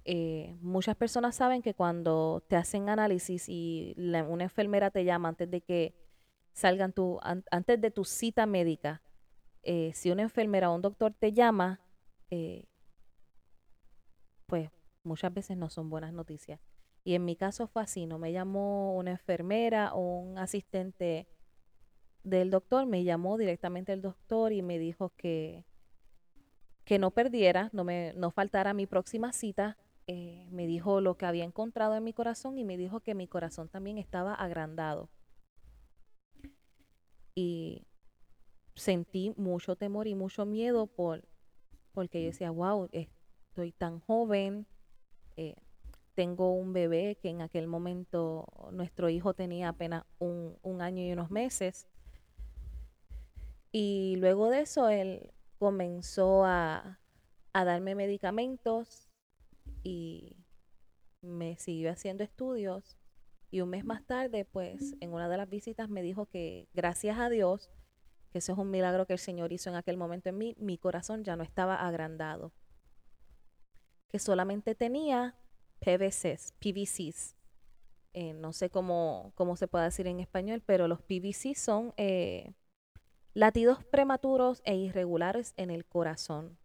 Eh, 0.04 0.56
muchas 0.60 0.94
personas 0.94 1.34
saben 1.34 1.62
que 1.62 1.74
cuando 1.74 2.44
te 2.48 2.54
hacen 2.54 2.88
análisis 2.88 3.48
y 3.48 3.94
una 3.96 4.44
enfermera 4.44 4.92
te 4.92 5.04
llama 5.04 5.30
antes 5.30 5.50
de 5.50 5.60
que 5.60 5.94
salgan 6.52 6.92
tu, 6.92 7.18
antes 7.22 7.80
de 7.80 7.90
tu 7.90 8.04
cita 8.04 8.46
médica, 8.46 9.02
si 9.92 10.12
una 10.12 10.22
enfermera 10.22 10.70
o 10.70 10.76
un 10.76 10.82
doctor 10.82 11.12
te 11.12 11.32
llama, 11.32 11.80
pues 12.28 12.64
muchas 15.06 15.32
veces 15.32 15.56
no 15.56 15.70
son 15.70 15.88
buenas 15.88 16.12
noticias. 16.12 16.60
Y 17.04 17.14
en 17.14 17.24
mi 17.24 17.36
caso 17.36 17.68
fue 17.68 17.82
así, 17.82 18.06
no 18.06 18.18
me 18.18 18.32
llamó 18.32 18.94
una 18.96 19.12
enfermera 19.12 19.94
o 19.94 20.18
un 20.18 20.38
asistente 20.38 21.28
del 22.24 22.50
doctor, 22.50 22.86
me 22.86 23.04
llamó 23.04 23.38
directamente 23.38 23.92
el 23.92 24.02
doctor 24.02 24.52
y 24.52 24.60
me 24.60 24.78
dijo 24.78 25.12
que, 25.16 25.64
que 26.84 26.98
no 26.98 27.12
perdiera, 27.12 27.70
no 27.72 27.84
me 27.84 28.12
no 28.16 28.32
faltara 28.32 28.74
mi 28.74 28.86
próxima 28.86 29.32
cita. 29.32 29.78
Eh, 30.08 30.48
me 30.50 30.66
dijo 30.66 31.00
lo 31.00 31.16
que 31.16 31.26
había 31.26 31.44
encontrado 31.44 31.94
en 31.94 32.04
mi 32.04 32.12
corazón 32.12 32.58
y 32.58 32.64
me 32.64 32.76
dijo 32.76 33.00
que 33.00 33.14
mi 33.14 33.28
corazón 33.28 33.68
también 33.68 33.98
estaba 33.98 34.34
agrandado. 34.34 35.08
Y 37.34 37.86
sentí 38.74 39.32
mucho 39.36 39.76
temor 39.76 40.06
y 40.08 40.14
mucho 40.14 40.44
miedo 40.46 40.86
por 40.86 41.24
porque 41.92 42.20
yo 42.20 42.26
decía, 42.26 42.50
wow, 42.50 42.90
estoy 42.92 43.72
tan 43.72 44.00
joven, 44.00 44.66
eh, 45.36 45.56
tengo 46.16 46.52
un 46.54 46.72
bebé 46.72 47.18
que 47.20 47.28
en 47.28 47.42
aquel 47.42 47.66
momento 47.68 48.46
nuestro 48.72 49.10
hijo 49.10 49.34
tenía 49.34 49.68
apenas 49.68 50.04
un, 50.18 50.80
año 50.80 51.04
y 51.04 51.12
unos 51.12 51.30
meses. 51.30 51.86
Y 53.70 54.16
luego 54.16 54.48
de 54.48 54.60
eso 54.60 54.88
él 54.88 55.32
comenzó 55.58 56.44
a, 56.44 56.98
a 57.52 57.64
darme 57.64 57.94
medicamentos 57.94 59.10
y 59.82 60.36
me 61.20 61.56
siguió 61.58 61.90
haciendo 61.90 62.24
estudios. 62.24 62.96
Y 63.50 63.60
un 63.60 63.68
mes 63.68 63.84
más 63.84 64.04
tarde, 64.06 64.46
pues 64.46 64.96
en 65.00 65.12
una 65.12 65.28
de 65.28 65.36
las 65.36 65.48
visitas 65.48 65.88
me 65.88 66.02
dijo 66.02 66.26
que 66.26 66.66
gracias 66.72 67.18
a 67.18 67.28
Dios, 67.28 67.70
que 68.32 68.38
eso 68.38 68.52
es 68.52 68.58
un 68.58 68.70
milagro 68.70 69.06
que 69.06 69.12
el 69.12 69.18
Señor 69.18 69.52
hizo 69.52 69.68
en 69.68 69.76
aquel 69.76 69.98
momento 69.98 70.30
en 70.30 70.38
mí, 70.38 70.56
mi 70.58 70.78
corazón 70.78 71.24
ya 71.24 71.36
no 71.36 71.44
estaba 71.44 71.86
agrandado 71.86 72.52
que 74.16 74.20
solamente 74.20 74.74
tenía 74.74 75.34
PVCs, 75.80 76.54
PVCs. 76.58 77.36
Eh, 78.14 78.32
no 78.32 78.54
sé 78.54 78.70
cómo, 78.70 79.32
cómo, 79.34 79.56
se 79.56 79.68
puede 79.68 79.84
decir 79.84 80.06
en 80.06 80.20
español, 80.20 80.62
pero 80.64 80.88
los 80.88 81.02
PVC 81.02 81.54
son 81.54 81.92
eh, 81.98 82.54
latidos 83.34 83.84
prematuros 83.84 84.62
e 84.64 84.74
irregulares 84.74 85.52
en 85.58 85.70
el 85.70 85.84
corazón. 85.84 86.56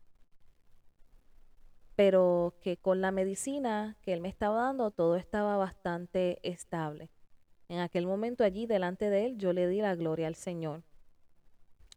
pero 1.98 2.56
que 2.62 2.78
con 2.78 3.02
la 3.02 3.12
medicina 3.12 3.98
que 4.02 4.14
él 4.14 4.22
me 4.22 4.30
estaba 4.30 4.64
dando 4.64 4.92
todo 4.92 5.18
estaba 5.18 5.58
bastante 5.58 6.40
estable. 6.42 7.10
En 7.68 7.80
aquel 7.80 8.08
momento 8.08 8.46
allí 8.46 8.66
delante 8.66 9.10
de 9.10 9.26
él 9.26 9.38
yo 9.38 9.52
le 9.52 9.68
di 9.68 9.82
la 9.82 9.96
gloria 9.96 10.28
al 10.28 10.36
Señor 10.36 10.84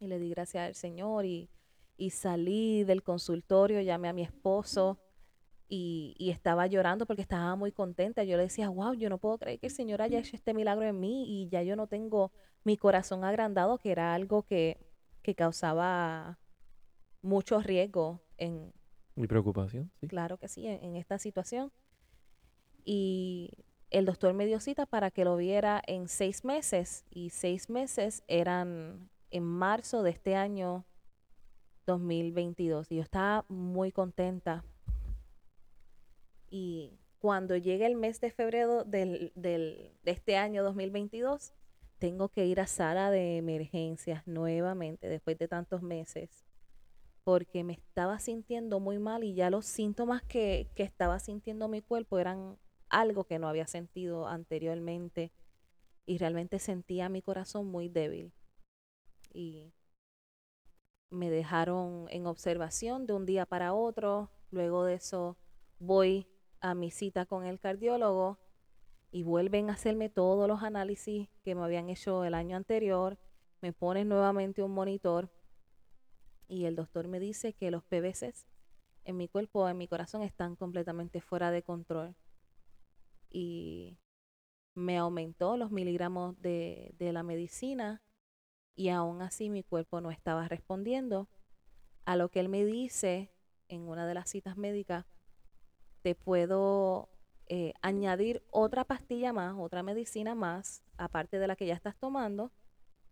y 0.01 0.07
le 0.07 0.19
di 0.19 0.29
gracias 0.29 0.67
al 0.67 0.75
Señor 0.75 1.23
y, 1.23 1.49
y 1.95 2.09
salí 2.09 2.83
del 2.83 3.03
consultorio, 3.03 3.79
llamé 3.79 4.09
a 4.09 4.13
mi 4.13 4.21
esposo 4.21 4.99
y, 5.67 6.15
y, 6.17 6.31
estaba 6.31 6.67
llorando 6.67 7.05
porque 7.05 7.21
estaba 7.21 7.55
muy 7.55 7.71
contenta. 7.71 8.23
Yo 8.23 8.37
le 8.37 8.43
decía, 8.43 8.69
wow, 8.69 8.93
yo 8.93 9.09
no 9.09 9.17
puedo 9.17 9.37
creer 9.37 9.59
que 9.59 9.67
el 9.67 9.73
Señor 9.73 10.01
haya 10.01 10.19
hecho 10.19 10.35
este 10.35 10.53
milagro 10.53 10.85
en 10.85 10.99
mí 10.99 11.25
y 11.27 11.49
ya 11.49 11.63
yo 11.63 11.75
no 11.75 11.87
tengo 11.87 12.31
mi 12.63 12.77
corazón 12.77 13.23
agrandado, 13.23 13.77
que 13.77 13.91
era 13.91 14.13
algo 14.13 14.43
que, 14.43 14.77
que 15.21 15.35
causaba 15.35 16.39
mucho 17.21 17.59
riesgo 17.61 18.21
en... 18.37 18.73
Mi 19.15 19.27
preocupación, 19.27 19.91
sí. 19.99 20.07
Claro 20.07 20.37
que 20.37 20.47
sí, 20.47 20.67
en, 20.67 20.83
en 20.83 20.95
esta 20.95 21.17
situación. 21.17 21.71
Y 22.83 23.51
el 23.89 24.05
doctor 24.05 24.33
me 24.33 24.45
dio 24.45 24.59
cita 24.59 24.85
para 24.85 25.09
que 25.09 25.25
lo 25.25 25.37
viera 25.37 25.81
en 25.87 26.07
seis 26.07 26.43
meses 26.43 27.05
y 27.09 27.29
seis 27.29 27.69
meses 27.69 28.23
eran 28.27 29.09
en 29.31 29.43
marzo 29.43 30.03
de 30.03 30.11
este 30.11 30.35
año 30.35 30.85
2022 31.85 32.91
y 32.91 32.97
yo 32.97 33.01
estaba 33.01 33.45
muy 33.47 33.91
contenta. 33.91 34.63
Y 36.49 36.99
cuando 37.19 37.57
llegue 37.57 37.85
el 37.85 37.95
mes 37.95 38.21
de 38.21 38.31
febrero 38.31 38.83
del, 38.83 39.31
del, 39.35 39.93
de 40.03 40.11
este 40.11 40.37
año 40.37 40.63
2022, 40.63 41.53
tengo 41.97 42.29
que 42.29 42.45
ir 42.45 42.59
a 42.59 42.67
sala 42.67 43.09
de 43.09 43.37
emergencias 43.37 44.25
nuevamente 44.27 45.07
después 45.07 45.37
de 45.37 45.47
tantos 45.47 45.81
meses 45.81 46.45
porque 47.25 47.63
me 47.63 47.73
estaba 47.73 48.19
sintiendo 48.19 48.79
muy 48.79 48.99
mal 48.99 49.23
y 49.23 49.33
ya 49.33 49.49
los 49.49 49.65
síntomas 49.65 50.21
que, 50.21 50.69
que 50.75 50.83
estaba 50.83 51.19
sintiendo 51.19 51.67
mi 51.67 51.81
cuerpo 51.81 52.19
eran 52.19 52.59
algo 52.87 53.23
que 53.23 53.39
no 53.39 53.49
había 53.49 53.65
sentido 53.65 54.27
anteriormente 54.27 55.33
y 56.05 56.19
realmente 56.19 56.59
sentía 56.59 57.09
mi 57.09 57.23
corazón 57.23 57.65
muy 57.65 57.89
débil. 57.89 58.31
Y 59.33 59.73
me 61.09 61.31
dejaron 61.31 62.05
en 62.11 62.27
observación 62.27 63.07
de 63.07 63.13
un 63.13 63.25
día 63.25 63.47
para 63.47 63.73
otro. 63.73 64.29
Luego 64.51 64.85
de 64.85 64.93
eso 64.93 65.35
voy 65.79 66.27
a 66.65 66.73
mi 66.73 66.89
cita 66.89 67.27
con 67.27 67.45
el 67.45 67.59
cardiólogo 67.59 68.39
y 69.11 69.21
vuelven 69.21 69.69
a 69.69 69.73
hacerme 69.73 70.09
todos 70.09 70.47
los 70.47 70.63
análisis 70.63 71.29
que 71.43 71.53
me 71.53 71.61
habían 71.61 71.89
hecho 71.89 72.25
el 72.25 72.33
año 72.33 72.57
anterior. 72.57 73.19
Me 73.61 73.71
ponen 73.71 74.09
nuevamente 74.09 74.63
un 74.63 74.71
monitor 74.71 75.29
y 76.47 76.65
el 76.65 76.75
doctor 76.75 77.07
me 77.07 77.19
dice 77.19 77.53
que 77.53 77.69
los 77.69 77.83
PVCs 77.83 78.47
en 79.03 79.15
mi 79.15 79.27
cuerpo, 79.27 79.69
en 79.69 79.77
mi 79.77 79.87
corazón, 79.87 80.23
están 80.23 80.55
completamente 80.55 81.21
fuera 81.21 81.51
de 81.51 81.61
control. 81.61 82.15
Y 83.29 83.99
me 84.73 84.97
aumentó 84.97 85.57
los 85.57 85.69
miligramos 85.69 86.41
de, 86.41 86.95
de 86.97 87.13
la 87.13 87.21
medicina 87.21 88.01
y 88.75 88.89
aún 88.89 89.21
así 89.21 89.51
mi 89.51 89.61
cuerpo 89.61 90.01
no 90.01 90.09
estaba 90.09 90.47
respondiendo. 90.47 91.29
A 92.05 92.15
lo 92.15 92.29
que 92.29 92.39
él 92.39 92.49
me 92.49 92.65
dice 92.65 93.31
en 93.67 93.81
una 93.81 94.07
de 94.07 94.15
las 94.15 94.31
citas 94.31 94.57
médicas, 94.57 95.05
te 96.05 96.13
puedo 96.13 97.09
eh, 97.47 97.73
añadir 97.81 98.43
otra 98.51 98.83
pastilla 98.83 99.33
más, 99.33 99.55
otra 99.57 99.81
medicina 99.81 100.35
más, 100.35 100.83
aparte 100.97 101.39
de 101.39 101.47
la 101.47 101.55
que 101.55 101.65
ya 101.65 101.73
estás 101.73 101.97
tomando, 101.97 102.51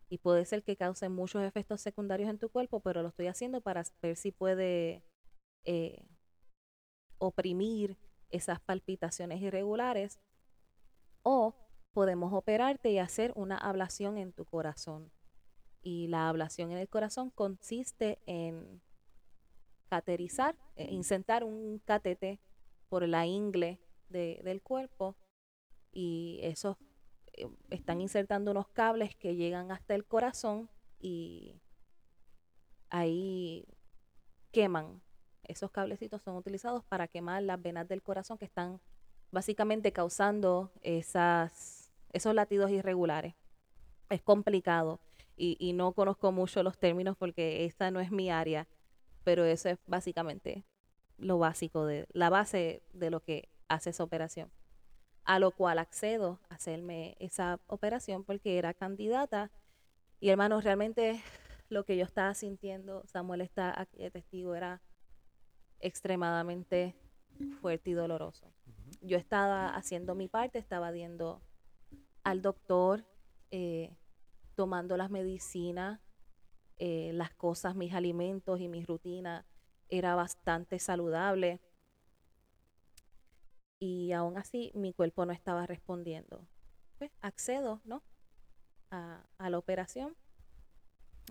y 0.10 0.20
puede 0.20 0.46
ser 0.46 0.62
que 0.62 0.78
cause 0.78 1.10
muchos 1.10 1.42
efectos 1.42 1.82
secundarios 1.82 2.30
en 2.30 2.38
tu 2.38 2.50
cuerpo, 2.50 2.82
pero 2.82 3.02
lo 3.02 3.08
estoy 3.08 3.26
haciendo 3.26 3.62
para 3.62 3.82
ver 4.04 4.16
si 4.16 4.32
puede 4.32 5.04
eh, 5.66 6.06
oprimir 7.18 7.98
esas 8.30 8.60
palpitaciones 8.60 9.42
irregulares 9.42 10.20
o 11.24 11.56
podemos 11.94 12.32
operarte 12.32 12.92
y 12.92 13.00
hacer 13.00 13.34
una 13.36 13.58
ablación 13.58 14.20
en 14.20 14.34
tu 14.34 14.46
corazón. 14.46 15.12
Y 15.82 16.10
la 16.10 16.30
ablación 16.30 16.70
en 16.70 16.78
el 16.78 16.90
corazón 16.90 17.32
consiste 17.32 18.20
en 18.28 18.84
caterizar, 19.90 20.56
eh, 20.76 20.90
insertar 20.92 21.44
un 21.44 21.80
catete 21.80 22.40
por 22.94 23.08
la 23.08 23.26
ingle 23.26 23.80
de, 24.10 24.40
del 24.44 24.62
cuerpo 24.62 25.16
y 25.92 26.40
esos 26.44 26.78
eh, 27.34 27.48
están 27.72 28.02
insertando 28.02 28.52
unos 28.52 28.68
cables 28.68 29.16
que 29.16 29.36
llegan 29.36 29.72
hasta 29.72 29.96
el 29.96 30.06
corazón 30.06 30.70
y 31.00 31.60
ahí 32.92 33.66
queman. 34.52 35.02
Esos 35.42 35.72
cablecitos 35.72 36.22
son 36.22 36.36
utilizados 36.36 36.84
para 36.86 37.08
quemar 37.08 37.42
las 37.42 37.60
venas 37.60 37.88
del 37.88 38.04
corazón 38.04 38.38
que 38.38 38.46
están 38.46 38.80
básicamente 39.32 39.92
causando 39.92 40.72
esas, 40.82 41.92
esos 42.12 42.36
latidos 42.36 42.70
irregulares. 42.70 43.34
Es 44.12 44.22
complicado 44.22 45.00
y, 45.36 45.58
y 45.60 45.74
no 45.74 45.94
conozco 45.94 46.32
mucho 46.32 46.62
los 46.62 46.78
términos 46.78 47.18
porque 47.18 47.66
esta 47.66 47.90
no 47.90 48.00
es 48.02 48.12
mi 48.12 48.30
área, 48.30 48.68
pero 49.24 49.46
eso 49.46 49.70
es 49.70 49.80
básicamente 49.88 50.64
lo 51.18 51.38
básico 51.38 51.86
de 51.86 52.08
la 52.12 52.30
base 52.30 52.84
de 52.94 53.10
lo 53.10 53.22
que 53.22 53.50
hace 53.68 53.92
esa 53.92 54.04
operación 54.04 54.52
a 55.26 55.40
lo 55.40 55.52
cual 55.52 55.80
accedo 55.80 56.40
a 56.50 56.56
hacerme 56.56 57.16
esa 57.20 57.60
operación 57.68 58.24
porque 58.24 58.58
era 58.58 58.74
candidata. 58.74 59.52
Y 60.20 60.30
hermano, 60.30 60.62
realmente 60.62 61.22
lo 61.70 61.86
que 61.86 61.98
yo 61.98 62.04
estaba 62.04 62.34
sintiendo, 62.34 63.06
Samuel 63.08 63.42
está 63.42 63.80
aquí 63.80 63.98
de 63.98 64.12
testigo, 64.12 64.56
era 64.56 64.82
extremadamente 65.80 66.96
fuerte 67.62 67.92
y 67.92 67.94
doloroso. 67.94 68.54
Yo 69.02 69.18
estaba 69.18 69.76
haciendo 69.76 70.16
mi 70.16 70.28
parte, 70.28 70.60
estaba 70.60 70.92
viendo 70.92 71.42
al 72.24 72.42
doctor, 72.42 73.06
eh, 73.52 73.96
tomando 74.56 74.98
las 74.98 75.10
medicinas, 75.10 76.00
eh, 76.78 77.12
las 77.14 77.34
cosas, 77.34 77.76
mis 77.76 77.94
alimentos 77.94 78.60
y 78.60 78.68
mi 78.68 78.84
rutina 78.84 79.46
era 79.90 80.16
bastante 80.16 80.80
saludable 80.80 81.60
y 83.86 84.14
aún 84.14 84.38
así 84.38 84.72
mi 84.76 84.94
cuerpo 84.94 85.26
no 85.26 85.34
estaba 85.34 85.66
respondiendo. 85.66 86.48
Pues 86.98 87.12
accedo, 87.20 87.82
¿no? 87.84 88.02
A, 88.92 89.26
la 89.50 89.58
operación. 89.58 90.16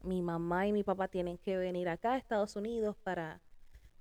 Mi 0.03 0.21
mamá 0.21 0.67
y 0.67 0.73
mi 0.73 0.83
papá 0.83 1.09
tienen 1.09 1.39
que 1.39 1.57
venir 1.57 1.89
acá 1.89 2.13
a 2.13 2.19
Estados 2.19 2.55
Unidos 2.57 2.95
para 3.03 3.41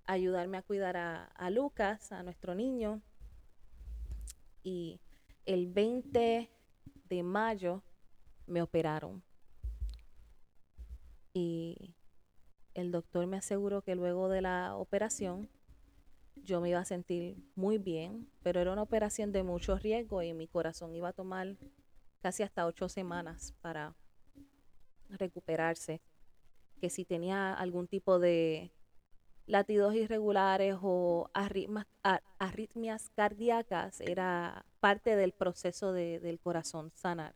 ayudarme 0.04 0.58
a 0.58 0.64
cuidar 0.64 0.98
a, 0.98 1.26
a 1.26 1.50
Lucas, 1.50 2.12
a 2.12 2.24
nuestro 2.24 2.54
niño. 2.54 3.02
Y 4.64 5.00
el 5.46 5.68
20 5.68 6.52
de 7.06 7.24
mayo 7.24 7.84
me 8.48 8.62
operaron. 8.62 9.24
Y 11.34 11.96
el 12.74 12.92
doctor 12.92 13.28
me 13.28 13.38
aseguró 13.38 13.82
que 13.82 13.96
luego 13.96 14.30
de 14.30 14.42
la 14.42 14.76
operación 14.76 15.50
yo 16.44 16.62
me 16.62 16.70
iba 16.70 16.80
a 16.80 16.86
sentir 16.86 17.38
muy 17.56 17.78
bien, 17.78 18.30
pero 18.42 18.60
era 18.60 18.72
una 18.72 18.82
operación 18.82 19.32
de 19.32 19.44
mucho 19.44 19.78
riesgo 19.78 20.22
y 20.24 20.34
mi 20.34 20.48
corazón 20.48 20.96
iba 20.96 21.10
a 21.10 21.14
tomar 21.14 21.56
casi 22.22 22.44
hasta 22.44 22.66
ocho 22.66 22.90
semanas 22.90 23.54
para 23.62 23.96
recuperarse. 25.10 26.02
Que 26.80 26.90
si 26.90 27.06
tenía 27.06 27.54
algún 27.54 27.88
tipo 27.88 28.18
de 28.18 28.72
latidos 29.46 29.94
irregulares 29.94 30.78
o 30.82 31.30
arritmias, 31.34 31.86
arritmias 32.40 33.10
cardíacas, 33.10 34.02
era 34.02 34.66
parte 34.80 35.16
del 35.16 35.32
proceso 35.32 35.94
de, 35.94 36.20
del 36.20 36.40
corazón 36.40 36.92
sanar. 36.96 37.36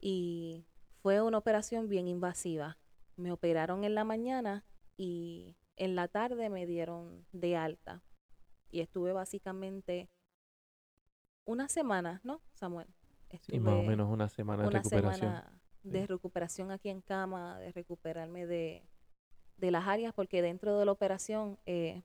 Y 0.00 0.64
fue 1.02 1.20
una 1.20 1.38
operación 1.38 1.88
bien 1.88 2.08
invasiva. 2.08 2.78
Me 3.16 3.32
operaron 3.32 3.84
en 3.84 3.94
la 3.94 4.04
mañana 4.04 4.64
y 4.96 5.56
en 5.76 5.94
la 5.94 6.08
tarde 6.08 6.48
me 6.50 6.66
dieron 6.66 7.26
de 7.32 7.56
alta 7.56 8.02
y 8.70 8.80
estuve 8.80 9.12
básicamente 9.12 10.10
una 11.44 11.68
semana, 11.68 12.20
¿no, 12.24 12.40
Samuel? 12.54 12.88
Estuve 13.28 13.60
más 13.60 13.74
o 13.74 13.82
menos 13.82 14.10
una 14.10 14.28
semana 14.28 14.64
de 14.64 14.70
recuperación. 14.70 15.14
Semana 15.14 15.60
de 15.84 16.00
sí. 16.00 16.06
recuperación 16.06 16.70
aquí 16.70 16.88
en 16.88 17.02
cama, 17.02 17.58
de 17.60 17.70
recuperarme 17.72 18.46
de, 18.46 18.88
de, 19.58 19.70
las 19.70 19.86
áreas, 19.86 20.12
porque 20.14 20.42
dentro 20.42 20.78
de 20.78 20.86
la 20.86 20.92
operación, 20.92 21.58
eh, 21.66 22.02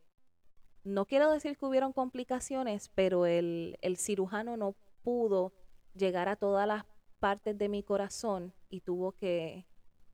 no 0.84 1.06
quiero 1.06 1.32
decir 1.32 1.58
que 1.58 1.66
hubieron 1.66 1.94
complicaciones, 1.94 2.90
pero 2.90 3.26
el, 3.26 3.78
el 3.82 3.98
cirujano 3.98 4.58
no 4.58 4.76
pudo 5.02 5.54
llegar 5.96 6.28
a 6.28 6.36
todas 6.36 6.68
las 6.68 6.86
partes 7.20 7.58
de 7.58 7.70
mi 7.70 7.84
corazón 7.84 8.54
y 8.70 8.82
tuvo 8.82 9.14
que, 9.14 9.66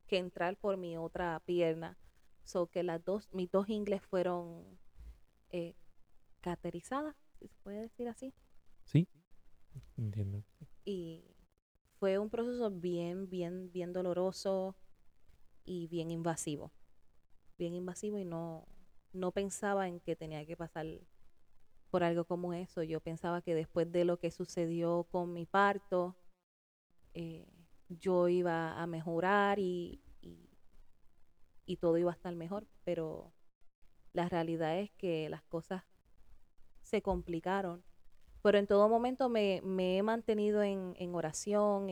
que 0.06 0.18
entrar 0.18 0.56
por 0.56 0.76
mi 0.76 0.96
otra 0.96 1.40
pierna 1.44 1.98
So 2.46 2.68
que 2.68 2.84
las 2.84 3.04
dos, 3.04 3.28
mis 3.32 3.50
dos 3.50 3.68
ingles 3.68 4.00
fueron 4.02 4.78
eh, 5.50 5.74
caterizadas, 6.40 7.16
si 7.40 7.48
se 7.48 7.58
puede 7.64 7.80
decir 7.80 8.08
así. 8.08 8.32
Sí, 8.84 9.08
entiendo. 9.96 10.44
Y 10.84 11.24
fue 11.98 12.18
un 12.18 12.30
proceso 12.30 12.70
bien, 12.70 13.28
bien, 13.28 13.72
bien 13.72 13.92
doloroso 13.92 14.76
y 15.64 15.88
bien 15.88 16.12
invasivo. 16.12 16.70
Bien 17.58 17.74
invasivo 17.74 18.16
y 18.16 18.24
no, 18.24 18.68
no 19.12 19.32
pensaba 19.32 19.88
en 19.88 19.98
que 19.98 20.14
tenía 20.14 20.46
que 20.46 20.56
pasar 20.56 20.86
por 21.90 22.04
algo 22.04 22.26
como 22.26 22.54
eso. 22.54 22.84
Yo 22.84 23.00
pensaba 23.00 23.42
que 23.42 23.56
después 23.56 23.90
de 23.90 24.04
lo 24.04 24.20
que 24.20 24.30
sucedió 24.30 25.02
con 25.10 25.32
mi 25.32 25.46
parto, 25.46 26.14
eh, 27.12 27.44
yo 27.88 28.28
iba 28.28 28.80
a 28.80 28.86
mejorar 28.86 29.58
y, 29.58 30.00
y, 31.66 31.76
todo 31.76 31.98
iba 31.98 32.10
a 32.10 32.14
estar 32.14 32.34
mejor, 32.34 32.66
pero 32.84 33.32
la 34.12 34.28
realidad 34.28 34.78
es 34.78 34.90
que 34.92 35.28
las 35.28 35.42
cosas 35.42 35.82
se 36.82 37.02
complicaron. 37.02 37.84
Pero 38.42 38.58
en 38.58 38.66
todo 38.66 38.88
momento 38.88 39.28
me, 39.28 39.58
he 39.58 40.02
mantenido 40.02 40.62
en, 40.62 41.14
oración, 41.14 41.88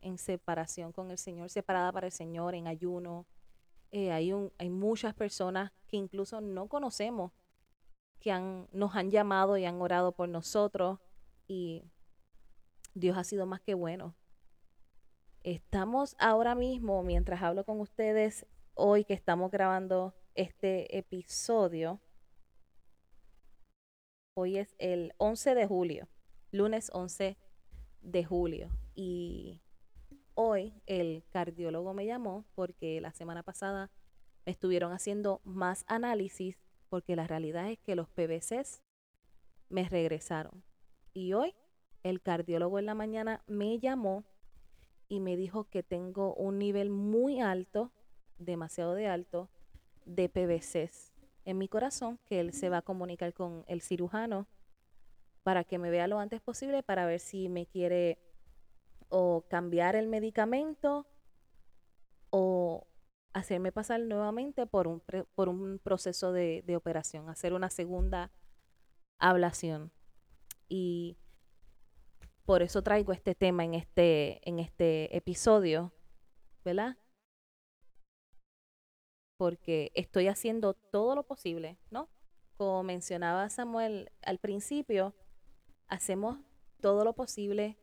en, 0.00 0.18
separación 0.18 0.92
con 0.92 1.10
el 1.10 1.18
Señor, 1.18 1.48
separada 1.48 1.92
para 1.92 2.06
el 2.06 2.12
Señor, 2.12 2.54
en 2.54 2.66
ayuno. 2.66 3.26
Eh, 3.92 4.10
hay, 4.10 4.32
hay 4.58 4.70
muchas 4.70 5.14
personas 5.14 5.72
que 5.86 5.96
incluso 5.96 6.40
no 6.40 6.66
conocemos 6.66 7.32
que 8.22 8.30
han, 8.30 8.68
nos 8.72 8.94
han 8.96 9.10
llamado 9.10 9.56
y 9.56 9.64
han 9.64 9.80
orado 9.80 10.12
por 10.12 10.28
nosotros 10.28 11.00
y 11.46 11.84
Dios 12.94 13.16
ha 13.16 13.24
sido 13.24 13.46
más 13.46 13.60
que 13.60 13.74
bueno. 13.74 14.14
Estamos 15.44 16.14
ahora 16.20 16.54
mismo, 16.54 17.02
mientras 17.02 17.42
hablo 17.42 17.64
con 17.64 17.80
ustedes, 17.80 18.46
hoy 18.74 19.04
que 19.04 19.14
estamos 19.14 19.50
grabando 19.50 20.14
este 20.36 20.96
episodio, 20.96 22.00
hoy 24.34 24.58
es 24.58 24.76
el 24.78 25.12
11 25.16 25.56
de 25.56 25.66
julio, 25.66 26.08
lunes 26.52 26.92
11 26.94 27.36
de 28.02 28.24
julio. 28.24 28.70
Y 28.94 29.60
hoy 30.34 30.80
el 30.86 31.24
cardiólogo 31.30 31.92
me 31.92 32.06
llamó 32.06 32.44
porque 32.54 33.00
la 33.00 33.10
semana 33.10 33.42
pasada 33.42 33.90
me 34.46 34.52
estuvieron 34.52 34.92
haciendo 34.92 35.40
más 35.42 35.84
análisis 35.88 36.56
porque 36.88 37.16
la 37.16 37.26
realidad 37.26 37.68
es 37.68 37.80
que 37.80 37.96
los 37.96 38.08
PVCs 38.08 38.84
me 39.70 39.88
regresaron. 39.88 40.62
Y 41.12 41.32
hoy 41.32 41.56
el 42.04 42.22
cardiólogo 42.22 42.78
en 42.78 42.86
la 42.86 42.94
mañana 42.94 43.42
me 43.48 43.80
llamó 43.80 44.24
y 45.12 45.20
me 45.20 45.36
dijo 45.36 45.64
que 45.64 45.82
tengo 45.82 46.34
un 46.36 46.58
nivel 46.58 46.88
muy 46.88 47.42
alto, 47.42 47.92
demasiado 48.38 48.94
de 48.94 49.08
alto, 49.08 49.50
de 50.06 50.30
PVCs 50.30 51.12
en 51.44 51.58
mi 51.58 51.68
corazón, 51.68 52.18
que 52.24 52.40
él 52.40 52.54
se 52.54 52.70
va 52.70 52.78
a 52.78 52.82
comunicar 52.82 53.34
con 53.34 53.62
el 53.68 53.82
cirujano 53.82 54.48
para 55.42 55.64
que 55.64 55.76
me 55.76 55.90
vea 55.90 56.06
lo 56.06 56.18
antes 56.18 56.40
posible 56.40 56.82
para 56.82 57.04
ver 57.04 57.20
si 57.20 57.50
me 57.50 57.66
quiere 57.66 58.20
o 59.10 59.44
cambiar 59.50 59.96
el 59.96 60.08
medicamento 60.08 61.06
o 62.30 62.86
hacerme 63.34 63.70
pasar 63.70 64.00
nuevamente 64.00 64.66
por 64.66 64.88
un, 64.88 65.02
por 65.34 65.50
un 65.50 65.78
proceso 65.78 66.32
de, 66.32 66.62
de 66.66 66.74
operación, 66.74 67.28
hacer 67.28 67.52
una 67.52 67.68
segunda 67.68 68.30
ablación. 69.18 69.92
Y 70.70 71.18
por 72.44 72.62
eso 72.62 72.82
traigo 72.82 73.12
este 73.12 73.34
tema 73.34 73.64
en 73.64 73.74
este, 73.74 74.46
en 74.48 74.58
este 74.58 75.16
episodio, 75.16 75.92
¿verdad? 76.64 76.96
Porque 79.36 79.92
estoy 79.94 80.28
haciendo 80.28 80.74
todo 80.74 81.14
lo 81.14 81.24
posible, 81.24 81.78
¿no? 81.90 82.08
Como 82.56 82.82
mencionaba 82.82 83.48
Samuel 83.48 84.10
al 84.22 84.38
principio, 84.38 85.14
hacemos 85.88 86.38
todo 86.80 87.04
lo 87.04 87.14
posible, 87.14 87.78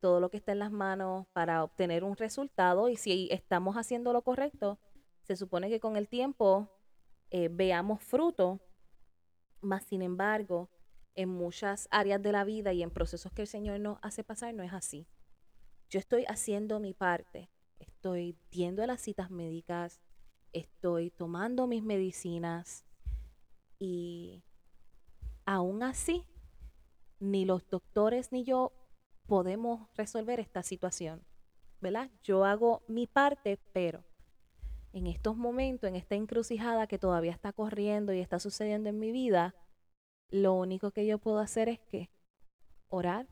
todo 0.00 0.20
lo 0.20 0.30
que 0.30 0.38
está 0.38 0.52
en 0.52 0.60
las 0.60 0.72
manos 0.72 1.26
para 1.32 1.62
obtener 1.62 2.04
un 2.04 2.16
resultado 2.16 2.88
y 2.88 2.96
si 2.96 3.28
estamos 3.30 3.76
haciendo 3.76 4.12
lo 4.12 4.22
correcto, 4.22 4.78
se 5.22 5.36
supone 5.36 5.68
que 5.68 5.80
con 5.80 5.96
el 5.96 6.08
tiempo 6.08 6.70
eh, 7.30 7.48
veamos 7.50 8.02
fruto, 8.02 8.60
más 9.60 9.84
sin 9.84 10.02
embargo, 10.02 10.70
en 11.14 11.28
muchas 11.28 11.88
áreas 11.90 12.22
de 12.22 12.32
la 12.32 12.44
vida 12.44 12.72
y 12.72 12.82
en 12.82 12.90
procesos 12.90 13.32
que 13.32 13.42
el 13.42 13.48
Señor 13.48 13.80
nos 13.80 13.98
hace 14.02 14.24
pasar, 14.24 14.54
no 14.54 14.62
es 14.62 14.72
así. 14.72 15.06
Yo 15.88 15.98
estoy 15.98 16.24
haciendo 16.28 16.80
mi 16.80 16.94
parte, 16.94 17.50
estoy 17.78 18.36
yendo 18.50 18.82
a 18.82 18.86
las 18.86 19.00
citas 19.00 19.30
médicas, 19.30 20.00
estoy 20.52 21.10
tomando 21.10 21.66
mis 21.66 21.82
medicinas 21.82 22.84
y 23.78 24.44
aún 25.44 25.82
así, 25.82 26.24
ni 27.18 27.44
los 27.44 27.68
doctores 27.68 28.32
ni 28.32 28.44
yo 28.44 28.72
podemos 29.26 29.88
resolver 29.96 30.40
esta 30.40 30.62
situación, 30.62 31.24
¿verdad? 31.80 32.10
Yo 32.22 32.44
hago 32.44 32.82
mi 32.88 33.06
parte, 33.06 33.58
pero 33.72 34.04
en 34.92 35.06
estos 35.06 35.36
momentos, 35.36 35.88
en 35.88 35.96
esta 35.96 36.14
encrucijada 36.14 36.86
que 36.86 36.98
todavía 36.98 37.32
está 37.32 37.52
corriendo 37.52 38.12
y 38.12 38.20
está 38.20 38.38
sucediendo 38.38 38.88
en 38.88 38.98
mi 38.98 39.12
vida, 39.12 39.54
lo 40.30 40.54
único 40.54 40.90
que 40.90 41.06
yo 41.06 41.18
puedo 41.18 41.38
hacer 41.38 41.68
es 41.68 41.80
que 41.80 42.10
orar 42.88 43.26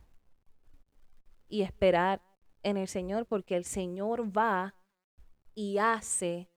y 1.48 1.62
esperar 1.62 2.22
en 2.62 2.76
el 2.76 2.88
Señor, 2.88 3.26
porque 3.26 3.56
el 3.56 3.64
Señor 3.64 4.36
va 4.36 4.74
y 5.54 5.78
hace 5.78 6.50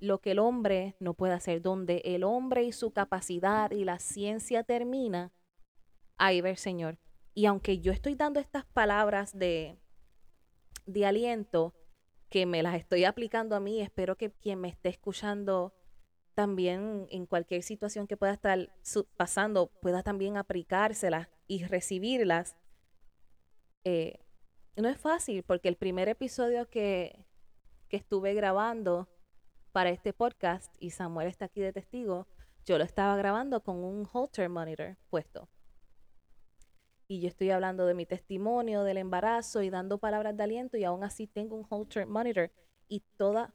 lo 0.00 0.20
que 0.20 0.32
el 0.32 0.38
hombre 0.38 0.96
no 1.00 1.14
puede 1.14 1.34
hacer, 1.34 1.60
donde 1.60 2.02
el 2.04 2.24
hombre 2.24 2.64
y 2.64 2.72
su 2.72 2.92
capacidad 2.92 3.70
y 3.72 3.84
la 3.84 3.98
ciencia 3.98 4.62
termina, 4.62 5.32
ahí 6.16 6.40
va 6.40 6.50
el 6.50 6.56
Señor. 6.56 6.98
Y 7.34 7.46
aunque 7.46 7.80
yo 7.80 7.92
estoy 7.92 8.14
dando 8.14 8.40
estas 8.40 8.64
palabras 8.64 9.36
de, 9.36 9.78
de 10.86 11.06
aliento, 11.06 11.74
que 12.28 12.46
me 12.46 12.62
las 12.62 12.76
estoy 12.76 13.04
aplicando 13.04 13.56
a 13.56 13.60
mí, 13.60 13.80
espero 13.80 14.16
que 14.16 14.30
quien 14.30 14.60
me 14.60 14.68
esté 14.68 14.90
escuchando 14.90 15.74
también 16.38 17.08
en 17.10 17.26
cualquier 17.26 17.64
situación 17.64 18.06
que 18.06 18.16
pueda 18.16 18.32
estar 18.32 18.72
pasando, 19.16 19.72
pueda 19.82 20.04
también 20.04 20.36
aplicárselas 20.36 21.26
y 21.48 21.64
recibirlas. 21.64 22.56
Eh, 23.82 24.20
no 24.76 24.88
es 24.88 24.96
fácil 24.98 25.42
porque 25.42 25.68
el 25.68 25.74
primer 25.74 26.08
episodio 26.08 26.70
que, 26.70 27.26
que 27.88 27.96
estuve 27.96 28.34
grabando 28.34 29.08
para 29.72 29.90
este 29.90 30.12
podcast, 30.12 30.72
y 30.78 30.90
Samuel 30.90 31.26
está 31.26 31.46
aquí 31.46 31.60
de 31.60 31.72
testigo, 31.72 32.28
yo 32.64 32.78
lo 32.78 32.84
estaba 32.84 33.16
grabando 33.16 33.64
con 33.64 33.82
un 33.82 34.08
Holter 34.12 34.48
monitor 34.48 34.96
puesto. 35.10 35.48
Y 37.08 37.20
yo 37.20 37.26
estoy 37.26 37.50
hablando 37.50 37.84
de 37.84 37.94
mi 37.94 38.06
testimonio, 38.06 38.84
del 38.84 38.98
embarazo 38.98 39.64
y 39.64 39.70
dando 39.70 39.98
palabras 39.98 40.36
de 40.36 40.44
aliento 40.44 40.76
y 40.76 40.84
aún 40.84 41.02
así 41.02 41.26
tengo 41.26 41.56
un 41.56 41.66
Holter 41.68 42.06
monitor 42.06 42.52
y 42.86 43.00
toda 43.16 43.52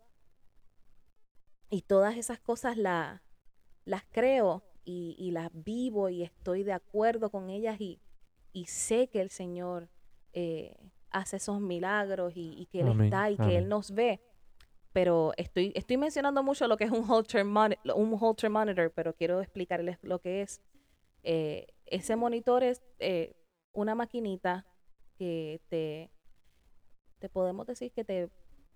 y 1.69 1.82
todas 1.82 2.17
esas 2.17 2.39
cosas 2.39 2.78
las 2.78 3.21
creo 4.12 4.63
y, 4.86 5.32
las 5.32 5.49
vivo 5.54 6.10
y 6.10 6.23
estoy 6.23 6.63
de 6.63 6.73
acuerdo 6.73 7.30
con 7.30 7.49
ellas 7.49 7.80
y, 7.80 7.99
sé 8.67 9.08
que 9.08 9.21
el 9.21 9.30
Señor 9.30 9.89
eh, 10.34 10.78
hace 11.10 11.38
esos 11.38 11.60
milagros 11.60 12.34
y, 12.36 12.67
que 12.71 12.82
Él 12.82 13.02
está 13.02 13.32
y 13.32 13.38
que 13.38 13.58
Él 13.58 13.69
nos 13.69 13.91
ve. 13.91 14.21
Pero 14.91 15.34
estoy, 15.38 15.71
estoy 15.76 15.97
mencionando 15.97 16.43
mucho 16.43 16.67
lo 16.67 16.78
que 16.78 16.84
es 16.84 16.91
un 16.91 17.10
Holter, 17.10 17.43
un 17.43 18.17
Holter 18.19 18.49
Monitor, 18.49 18.91
pero 18.91 19.15
quiero 19.15 19.41
explicarles 19.41 19.97
lo 20.04 20.19
que 20.19 20.43
es. 20.43 20.62
Eh, 21.23 21.67
ese 21.86 22.15
monitor 22.15 22.63
es 22.63 22.84
eh, 22.99 23.36
una 23.71 23.95
maquinita 23.95 24.67
que 25.17 25.62
te, 25.69 26.12
te 27.19 27.30
podemos 27.30 27.65
decir 27.65 27.91
que 27.91 28.04
te 28.04 28.30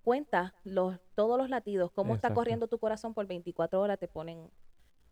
cuenta 0.07 0.53
los, 0.63 1.01
todos 1.15 1.37
los 1.37 1.49
latidos, 1.49 1.91
cómo 1.91 2.15
está 2.15 2.33
corriendo 2.33 2.69
tu 2.69 2.79
corazón 2.79 3.13
por 3.13 3.27
24 3.27 3.81
horas, 3.81 3.99
te 3.99 4.07
ponen 4.07 4.49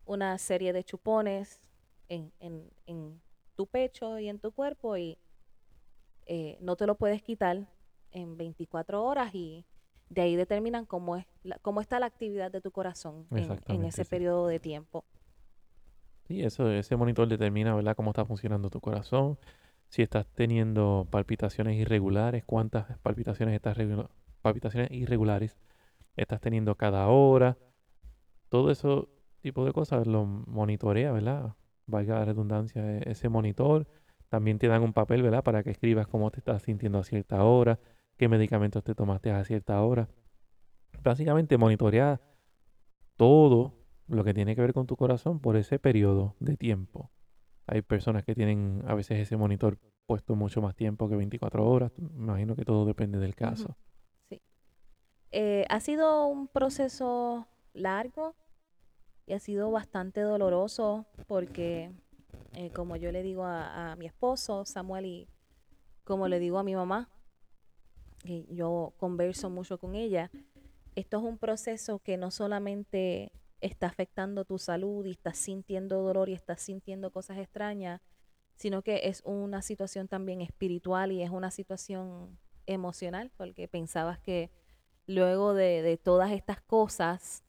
una 0.05 0.37
serie 0.37 0.71
de 0.71 0.85
chupones 0.85 1.61
en, 2.07 2.31
en, 2.39 3.21
tu 3.57 3.67
pecho 3.67 4.17
y 4.19 4.29
en 4.29 4.39
tu 4.39 4.53
cuerpo 4.53 4.95
y 4.95 5.17
eh, 6.27 6.57
no 6.61 6.77
te 6.77 6.87
lo 6.87 6.95
puedes 6.95 7.21
quitar 7.21 7.67
en 8.11 8.37
24 8.37 9.03
horas 9.03 9.35
y 9.35 9.65
de 10.09 10.21
ahí 10.21 10.37
determinan 10.37 10.85
cómo, 10.85 11.17
es 11.17 11.25
cómo 11.61 11.81
está 11.81 11.99
la 11.99 12.05
actividad 12.05 12.49
de 12.49 12.61
tu 12.61 12.71
corazón 12.71 13.27
en, 13.31 13.83
ese 13.83 14.05
periodo 14.05 14.47
de 14.47 14.61
tiempo. 14.61 15.03
Sí, 16.23 16.41
eso, 16.41 16.71
ese 16.71 16.95
monitor 16.95 17.27
determina, 17.27 17.75
¿verdad?, 17.75 17.97
cómo 17.97 18.11
está 18.11 18.23
funcionando 18.23 18.69
tu 18.69 18.79
corazón, 18.79 19.37
si 19.89 20.03
estás 20.03 20.25
teniendo 20.25 21.05
palpitaciones 21.11 21.75
irregulares, 21.75 22.45
cuántas 22.45 22.97
palpitaciones 22.99 23.55
estás 23.55 23.75
palpitaciones 24.45 24.91
irregulares 24.91 25.57
estás 26.15 26.39
teniendo 26.39 26.75
cada 26.75 27.07
hora. 27.07 27.57
Todo 28.49 28.69
eso 28.69 29.09
tipo 29.41 29.65
de 29.65 29.73
cosas 29.73 30.05
lo 30.05 30.25
monitorea, 30.25 31.11
¿verdad? 31.11 31.55
Valga 31.87 32.19
la 32.19 32.25
redundancia, 32.25 32.99
e-, 32.99 33.09
ese 33.09 33.27
monitor. 33.27 33.87
También 34.29 34.59
te 34.59 34.67
dan 34.67 34.83
un 34.83 34.93
papel, 34.93 35.23
¿verdad? 35.23 35.43
Para 35.43 35.63
que 35.63 35.71
escribas 35.71 36.07
cómo 36.07 36.29
te 36.29 36.39
estás 36.39 36.61
sintiendo 36.61 36.99
a 36.99 37.03
cierta 37.03 37.43
hora, 37.43 37.79
qué 38.17 38.27
medicamentos 38.27 38.83
te 38.83 38.93
tomaste 38.93 39.31
a 39.31 39.43
cierta 39.43 39.81
hora. 39.81 40.09
Básicamente 41.03 41.57
monitorea 41.57 42.21
todo 43.17 43.73
lo 44.07 44.23
que 44.23 44.33
tiene 44.35 44.55
que 44.55 44.61
ver 44.61 44.73
con 44.73 44.85
tu 44.85 44.95
corazón 44.95 45.39
por 45.39 45.55
ese 45.55 45.79
periodo 45.79 46.35
de 46.39 46.55
tiempo. 46.55 47.09
Hay 47.65 47.81
personas 47.81 48.23
que 48.23 48.35
tienen 48.35 48.83
a 48.85 48.93
veces 48.93 49.19
ese 49.19 49.37
monitor 49.37 49.79
puesto 50.05 50.35
mucho 50.35 50.61
más 50.61 50.75
tiempo 50.75 51.09
que 51.09 51.15
24 51.15 51.67
horas. 51.67 51.91
Me 51.97 52.25
imagino 52.25 52.55
que 52.55 52.63
todo 52.63 52.85
depende 52.85 53.17
del 53.17 53.33
caso. 53.33 53.75
Eh, 55.37 55.65
ha 55.67 55.81
sido 55.81 56.27
un 56.27 56.47
proceso 56.47 57.45
largo, 57.73 58.37
y 59.25 59.33
ha 59.33 59.39
sido 59.39 59.69
bastante 59.69 60.21
doloroso 60.21 61.07
porque, 61.27 61.91
eh, 62.53 62.71
como 62.71 62.95
yo 62.95 63.11
le 63.11 63.21
digo 63.21 63.43
a, 63.43 63.97
mi 63.97 64.05
esposo, 64.05 64.63
Samuel, 64.63 65.05
y 65.05 65.27
como 66.05 66.29
le 66.29 66.39
digo 66.39 66.57
a 66.57 66.63
mi 66.63 66.73
mamá, 66.73 67.09
yo 68.23 68.93
converso 68.95 69.49
mucho 69.49 69.77
con 69.77 69.95
ella, 69.95 70.31
esto 70.95 71.17
es 71.17 71.23
un 71.23 71.37
proceso 71.37 71.99
que 71.99 72.15
no 72.15 72.31
solamente 72.31 73.33
está 73.59 73.87
afectando 73.87 74.45
tu 74.45 74.57
salud 74.57 75.05
y 75.05 75.11
estás 75.11 75.37
sintiendo 75.37 76.01
dolor 76.01 76.29
y 76.29 76.33
estás 76.33 76.61
sintiendo 76.61 77.11
cosas 77.11 77.39
extrañas, 77.39 77.99
sino 78.55 78.83
que 78.83 79.01
es 79.09 79.21
una 79.25 79.61
situación 79.61 80.07
también 80.07 80.39
espiritual 80.39 81.11
y 81.11 81.23
es 81.23 81.29
una 81.29 81.51
situación 81.51 82.39
emocional, 82.67 83.33
porque 83.35 83.67
pensabas 83.67 84.17
que 84.17 84.49
luego 85.07 85.53
de, 85.53 85.99
todas 86.03 86.31
estas 86.31 86.61
cosas 86.61 87.43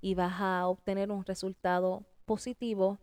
ibas 0.00 0.34
a 0.40 0.66
obtener 0.68 1.10
un 1.10 1.24
resultado 1.24 2.04
positivo 2.24 2.98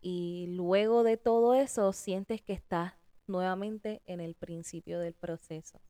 y 0.00 0.46
luego 0.48 1.02
de 1.02 1.16
todo 1.16 1.54
eso 1.54 1.92
sientes 1.92 2.42
que 2.42 2.52
estás 2.52 2.94
nuevamente 3.26 4.02
en 4.06 4.20
el 4.20 4.34
principio 4.34 4.98
del 5.00 5.14
proceso. 5.14 5.80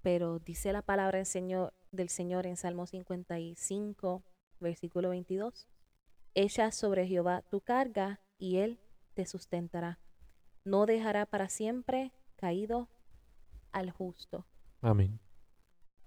Pero 0.00 0.38
dice 0.38 0.72
la 0.72 0.82
palabra 0.82 1.18
del 1.18 1.26
Señor, 1.26 1.74
del 1.92 2.08
Señor 2.08 2.46
en 2.46 2.56
Salmo 2.56 2.86
55, 2.86 4.22
versículo 4.58 5.10
22. 5.10 5.68
Echa 6.34 6.72
sobre 6.72 7.06
Jehová 7.06 7.42
tu 7.42 7.60
carga 7.60 8.20
y 8.38 8.58
él 8.58 8.80
te 9.14 9.26
sustentará. 9.26 10.00
No 10.64 10.86
dejará 10.86 11.26
para 11.26 11.48
siempre 11.48 12.12
caído 12.36 12.88
al 13.70 13.90
justo. 13.90 14.46
Amén. 14.80 15.20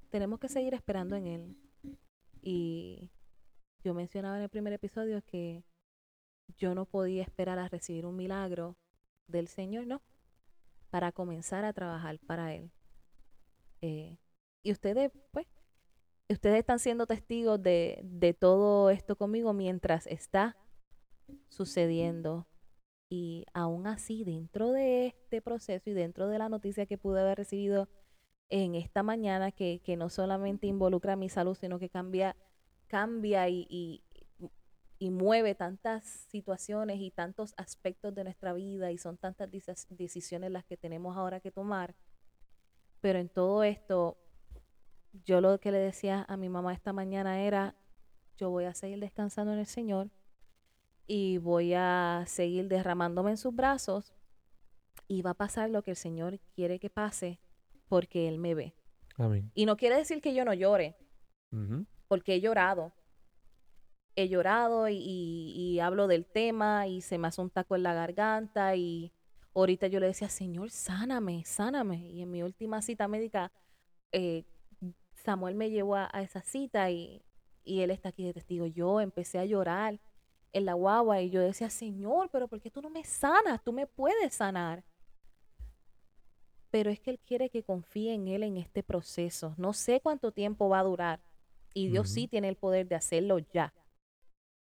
Tenemos 0.10 0.40
que 0.40 0.50
seguir 0.50 0.74
esperando 0.74 1.16
en 1.16 1.28
él. 1.28 1.58
Y 2.42 3.12
yo 3.84 3.94
mencionaba 3.94 4.38
en 4.38 4.44
el 4.44 4.50
primer 4.50 4.74
episodio 4.74 5.22
que 5.24 5.64
yo 6.58 6.76
no 6.76 6.86
podía 6.86 7.24
esperar 7.24 7.60
a 7.60 7.68
recibir 7.68 8.06
un 8.06 8.16
milagro 8.16 8.78
del 9.28 9.48
Señor, 9.48 9.88
no, 9.88 10.02
para 10.90 11.12
comenzar 11.12 11.66
a 11.66 11.74
trabajar 11.74 12.20
para 12.20 12.54
Él. 12.54 12.72
Eh, 13.82 14.18
y 14.64 14.72
ustedes, 14.72 15.12
pues, 15.32 15.48
ustedes 16.30 16.60
están 16.60 16.80
siendo 16.80 17.06
testigos 17.06 17.62
de, 17.62 18.00
de 18.04 18.34
todo 18.34 18.90
esto 18.90 19.16
conmigo 19.16 19.54
mientras 19.54 20.08
está 20.08 20.58
sucediendo. 21.50 22.48
Y 23.10 23.46
aún 23.54 23.88
así, 23.88 24.24
dentro 24.24 24.72
de 24.72 25.08
este 25.08 25.42
proceso 25.42 25.90
y 25.90 25.94
dentro 25.94 26.28
de 26.28 26.40
la 26.40 26.50
noticia 26.50 26.86
que 26.86 26.98
pude 26.98 27.22
haber 27.22 27.38
recibido 27.38 27.88
en 28.50 28.76
esta 28.76 29.04
mañana, 29.04 29.52
que, 29.52 29.82
que 29.84 29.98
no 29.98 30.10
solamente 30.10 30.68
involucra 30.68 31.16
mi 31.16 31.30
salud, 31.30 31.56
sino 31.56 31.80
que 31.80 31.90
cambia, 31.90 32.36
cambia 32.88 33.50
y, 33.50 33.66
y, 33.70 34.04
y 34.98 35.10
mueve 35.10 35.56
tantas 35.56 36.04
situaciones 36.04 37.00
y 37.00 37.12
tantos 37.12 37.54
aspectos 37.58 38.14
de 38.16 38.24
nuestra 38.24 38.54
vida 38.54 38.92
y 38.92 38.98
son 38.98 39.18
tantas 39.18 39.50
decisiones 39.90 40.52
las 40.52 40.66
que 40.66 40.78
tenemos 40.78 41.18
ahora 41.18 41.40
que 41.40 41.52
tomar. 41.52 41.96
Pero 43.02 43.20
en 43.20 43.30
todo 43.30 43.64
esto, 43.64 44.18
yo 45.26 45.42
lo 45.42 45.60
que 45.60 45.72
le 45.72 45.80
decía 45.80 46.26
a 46.28 46.38
mi 46.38 46.50
mamá 46.50 46.74
esta 46.74 46.94
mañana 46.94 47.42
era, 47.42 47.76
yo 48.38 48.50
voy 48.50 48.66
a 48.66 48.74
seguir 48.74 49.00
descansando 49.00 49.54
en 49.54 49.60
el 49.60 49.66
Señor 49.66 50.10
y 51.08 51.38
voy 51.38 51.74
a 51.74 52.24
seguir 52.28 52.68
derramándome 52.68 53.32
en 53.32 53.38
sus 53.38 53.54
brazos 53.54 54.14
y 55.08 55.22
va 55.22 55.32
a 55.32 55.36
pasar 55.36 55.70
lo 55.70 55.84
que 55.84 55.92
el 55.92 55.98
Señor 55.98 56.40
quiere 56.56 56.80
que 56.80 56.90
pase 56.90 57.40
porque 57.88 58.28
Él 58.28 58.38
me 58.40 58.54
ve. 58.56 58.74
Amén. 59.18 59.52
Y 59.56 59.66
no 59.66 59.78
quiere 59.78 59.96
decir 59.98 60.22
que 60.22 60.34
yo 60.34 60.44
no 60.46 60.54
llore, 60.54 60.96
porque 62.08 62.36
he 62.36 62.42
llorado. 62.42 62.92
He 64.16 64.30
llorado 64.30 64.88
y, 64.88 64.96
y- 64.98 65.52
y 65.56 65.80
hablo 65.80 66.08
del 66.08 66.26
tema 66.26 66.88
y 66.88 67.02
se 67.02 67.18
me 67.18 67.28
hace 67.28 67.42
un 67.42 67.50
taco 67.50 67.76
en 67.76 67.84
la 67.84 67.94
garganta 67.94 68.76
y 68.76 69.12
ahorita 69.54 69.88
yo 69.88 70.00
le 70.00 70.08
decía, 70.08 70.30
Señor, 70.30 70.72
sáname, 70.72 71.44
sáname. 71.46 72.10
Y 72.12 72.22
en 72.22 72.32
mi 72.32 72.42
última 72.44 72.82
cita 72.82 73.08
médica, 73.10 73.52
eh, 74.14 74.46
Samuel 75.16 75.56
me 75.56 75.70
llevó 75.70 75.96
a, 75.98 76.10
a 76.14 76.22
esa 76.22 76.42
cita 76.42 76.90
y, 76.92 77.24
y 77.64 77.82
él 77.82 77.92
está 77.92 78.10
aquí 78.10 78.24
de 78.24 78.34
testigo. 78.34 78.68
Yo 78.68 79.02
empecé 79.02 79.40
a 79.40 79.46
llorar 79.46 80.00
en 80.54 80.66
la 80.66 80.74
guagua 80.76 81.22
y 81.22 81.30
yo 81.30 81.42
decía, 81.42 81.70
Señor, 81.70 82.30
pero 82.32 82.48
¿por 82.48 82.62
qué 82.62 82.72
tú 82.72 82.82
no 82.82 82.90
me 82.90 83.04
sanas? 83.04 83.62
Tú 83.64 83.74
me 83.74 83.86
puedes 83.88 84.34
sanar. 84.34 84.86
Pero 86.76 86.90
es 86.90 87.00
que 87.00 87.10
Él 87.10 87.20
quiere 87.26 87.50
que 87.50 87.64
confíe 87.64 88.14
en 88.14 88.28
Él 88.28 88.44
en 88.44 88.58
este 88.58 88.84
proceso. 88.84 89.56
No 89.56 89.72
sé 89.72 90.02
cuánto 90.02 90.34
tiempo 90.34 90.68
va 90.68 90.80
a 90.80 90.84
durar. 90.84 91.22
Y 91.74 91.88
Dios 91.88 92.10
sí 92.10 92.28
tiene 92.28 92.50
el 92.50 92.58
poder 92.58 92.86
de 92.90 92.96
hacerlo 92.96 93.40
ya. 93.40 93.74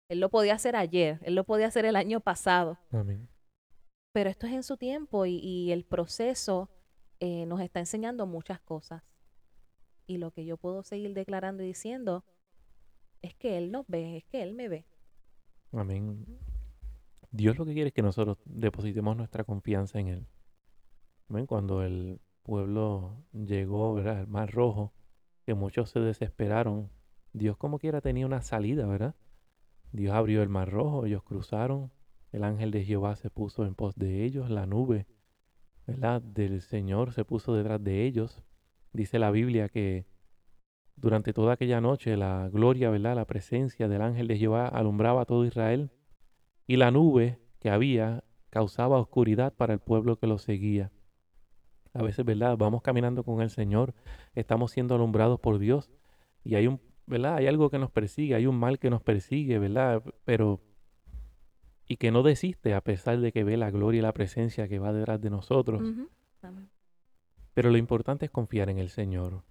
Él 0.09 0.19
lo 0.19 0.29
podía 0.29 0.55
hacer 0.55 0.75
ayer, 0.75 1.21
Él 1.23 1.37
lo 1.37 1.45
podía 1.45 1.69
hacer 1.69 1.85
el 1.85 1.95
año 1.95 2.19
pasado. 2.19 2.81
Amén. 2.91 3.29
Pero 4.13 4.29
esto 4.29 4.49
es 4.49 4.55
en 4.55 4.65
su 4.65 4.77
tiempo 4.77 5.25
y, 5.25 5.37
y 5.37 5.71
el 5.71 5.85
proceso 5.85 6.69
eh, 7.21 7.47
nos 7.47 7.61
está 7.61 7.79
enseñando 7.79 8.27
muchas 8.27 8.61
cosas. 8.61 9.05
Y 10.09 10.19
lo 10.19 10.33
que 10.33 10.45
yo 10.45 10.57
puedo 10.57 10.83
seguir 10.83 11.15
declarando 11.15 11.63
y 11.63 11.67
diciendo 11.67 12.25
es 13.23 13.37
que 13.37 13.57
Él 13.57 13.71
nos 13.71 13.87
ve, 13.87 14.17
es 14.17 14.25
que 14.25 14.43
Él 14.43 14.55
me 14.55 14.69
ve. 14.69 14.85
Amén. 15.71 16.27
Dios 17.31 17.57
lo 17.57 17.65
que 17.65 17.73
quiere 17.73 17.91
es 17.91 17.95
que 17.95 18.03
nosotros 18.03 18.39
depositemos 18.47 19.17
nuestra 19.17 19.45
confianza 19.45 20.01
en 20.01 20.09
Él. 20.09 20.27
Cuando 21.47 21.85
el 21.85 22.21
pueblo 22.43 23.23
llegó 23.33 23.95
¿verdad? 23.95 24.19
al 24.19 24.27
Mar 24.27 24.51
Rojo, 24.51 24.93
que 25.47 25.55
muchos 25.55 25.91
se 25.91 26.01
desesperaron, 26.01 26.91
Dios 27.33 27.57
como 27.57 27.79
quiera 27.79 28.01
tenía 28.01 28.27
una 28.27 28.43
salida, 28.43 28.85
¿verdad? 28.87 29.15
Dios 29.93 30.13
abrió 30.13 30.43
el 30.43 30.49
Mar 30.49 30.71
Rojo, 30.71 31.07
ellos 31.07 31.23
cruzaron, 31.23 31.93
el 32.33 32.43
ángel 32.43 32.73
de 32.73 32.85
Jehová 32.85 33.15
se 33.15 33.31
puso 33.31 33.65
en 33.65 33.77
pos 33.77 33.95
de 33.95 34.25
ellos, 34.25 34.51
la 34.51 34.67
nube, 34.67 35.07
¿verdad? 35.87 36.21
Del 36.21 36.63
Señor 36.63 37.13
se 37.13 37.25
puso 37.25 37.55
detrás 37.55 37.83
de 37.83 38.07
ellos. 38.07 38.43
Dice 38.93 39.21
la 39.21 39.31
Biblia 39.31 39.69
que 39.69 40.07
durante 40.97 41.33
toda 41.33 41.53
aquella 41.53 41.81
noche 41.81 42.17
la 42.17 42.49
gloria, 42.53 42.91
¿verdad? 42.91 43.15
La 43.15 43.25
presencia 43.25 43.87
del 43.87 44.03
ángel 44.03 44.27
de 44.27 44.37
Jehová 44.37 44.67
alumbraba 44.67 45.23
a 45.23 45.27
todo 45.27 45.45
Israel 45.45 45.93
y 46.67 46.77
la 46.77 46.91
nube 46.91 47.39
que 47.61 47.71
había 47.71 48.25
causaba 48.51 48.99
oscuridad 48.99 49.55
para 49.55 49.73
el 49.73 49.79
pueblo 49.79 50.19
que 50.19 50.27
lo 50.27 50.39
seguía. 50.39 50.91
A 51.93 52.03
veces, 52.03 52.25
¿verdad? 52.25 52.57
Vamos 52.57 52.83
caminando 52.83 53.25
con 53.25 53.41
el 53.41 53.51
Señor, 53.51 53.95
estamos 54.35 54.71
siendo 54.71 54.95
alumbrados 54.95 55.41
por 55.41 55.59
Dios 55.59 55.91
y 56.45 56.55
hay 56.55 56.67
un, 56.67 56.81
¿verdad? 57.07 57.37
Hay 57.37 57.47
algo 57.47 57.71
que 57.71 57.79
nos 57.79 57.91
persigue, 57.91 58.35
hay 58.35 58.47
un 58.47 58.59
mal 58.59 58.79
que 58.79 58.91
nos 58.91 59.03
persigue, 59.03 59.59
¿verdad? 59.59 60.03
Pero 60.25 60.61
y 61.87 61.97
que 61.97 62.13
no 62.13 62.23
desiste 62.23 62.75
a 62.75 62.81
pesar 62.83 63.19
de 63.19 63.33
que 63.33 63.43
ve 63.43 63.57
la 63.57 63.73
gloria 63.73 63.99
y 63.99 64.03
la 64.03 64.13
presencia 64.13 64.69
que 64.69 64.79
va 64.79 64.93
detrás 64.93 65.21
de 65.21 65.29
nosotros. 65.29 65.83
Amén. 66.41 66.71
Pero 67.53 67.71
lo 67.71 67.79
importante 67.79 68.27
es 68.27 68.31
confiar 68.31 68.71
en 68.71 68.79
el 68.79 68.91
Señor. 68.91 69.43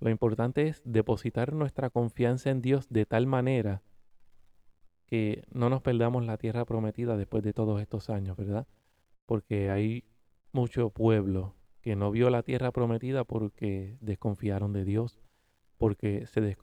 Lo 0.00 0.10
importante 0.10 0.66
es 0.66 0.82
depositar 0.84 1.52
nuestra 1.52 1.90
confianza 1.90 2.50
en 2.50 2.60
Dios 2.60 2.88
de 2.88 3.06
tal 3.06 3.26
manera 3.26 3.82
que 5.06 5.44
no 5.52 5.70
nos 5.70 5.80
perdamos 5.82 6.24
la 6.24 6.38
tierra 6.38 6.64
prometida 6.64 7.16
después 7.16 7.44
de 7.44 7.52
todos 7.52 7.80
estos 7.80 8.10
años, 8.10 8.36
¿verdad? 8.36 8.66
Porque 9.26 9.70
hay 9.70 10.04
mucho 10.54 10.90
pueblo 10.90 11.54
que 11.80 11.96
no 11.96 12.10
vio 12.10 12.30
la 12.30 12.42
tierra 12.42 12.72
prometida 12.72 13.24
porque 13.24 13.98
desconfiaron 14.00 14.72
de 14.72 14.84
Dios, 14.84 15.20
porque 15.76 16.26
se 16.26 16.56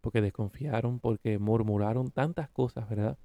porque 0.00 0.20
desconfiaron, 0.20 0.98
porque 0.98 1.38
murmuraron 1.38 2.10
tantas 2.10 2.50
cosas, 2.50 2.88
¿verdad? 2.88 3.18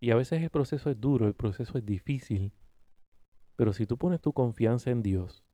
Y 0.00 0.12
a 0.12 0.16
veces 0.16 0.42
el 0.42 0.50
proceso 0.50 0.90
es 0.90 1.00
duro, 1.00 1.26
el 1.26 1.34
proceso 1.34 1.76
es 1.76 1.84
difícil. 1.84 2.52
Pero 3.56 3.72
si 3.72 3.86
tú 3.86 3.98
pones 3.98 4.20
tu 4.20 4.32
confianza 4.32 4.90
en 4.90 5.02
Dios, 5.02 5.44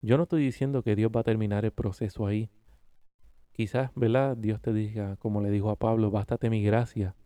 yo 0.00 0.16
no 0.16 0.24
estoy 0.24 0.44
diciendo 0.44 0.82
que 0.82 0.94
Dios 0.94 1.10
va 1.14 1.20
a 1.20 1.24
terminar 1.24 1.64
el 1.64 1.72
proceso 1.72 2.26
ahí. 2.26 2.50
Quizás, 3.52 3.90
¿verdad? 3.94 4.36
Dios 4.36 4.60
te 4.60 4.72
diga, 4.72 5.16
como 5.16 5.40
le 5.40 5.50
dijo 5.50 5.70
a 5.70 5.76
Pablo, 5.76 6.10
bástate 6.10 6.50
mi 6.50 6.62
gracia. 6.62 7.16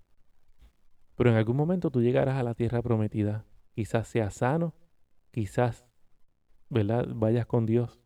Pero 1.16 1.30
en 1.30 1.37
algún 1.37 1.56
momento 1.56 1.90
tú 1.90 2.00
llegarás 2.00 2.37
a 2.37 2.42
la 2.42 2.54
tierra 2.54 2.80
prometida. 2.80 3.44
Quizás 3.74 4.08
seas 4.08 4.34
sano, 4.34 4.74
quizás, 5.32 5.88
¿verdad? 6.70 7.07
Vayas 7.14 7.46
con 7.46 7.66
Dios 7.66 8.00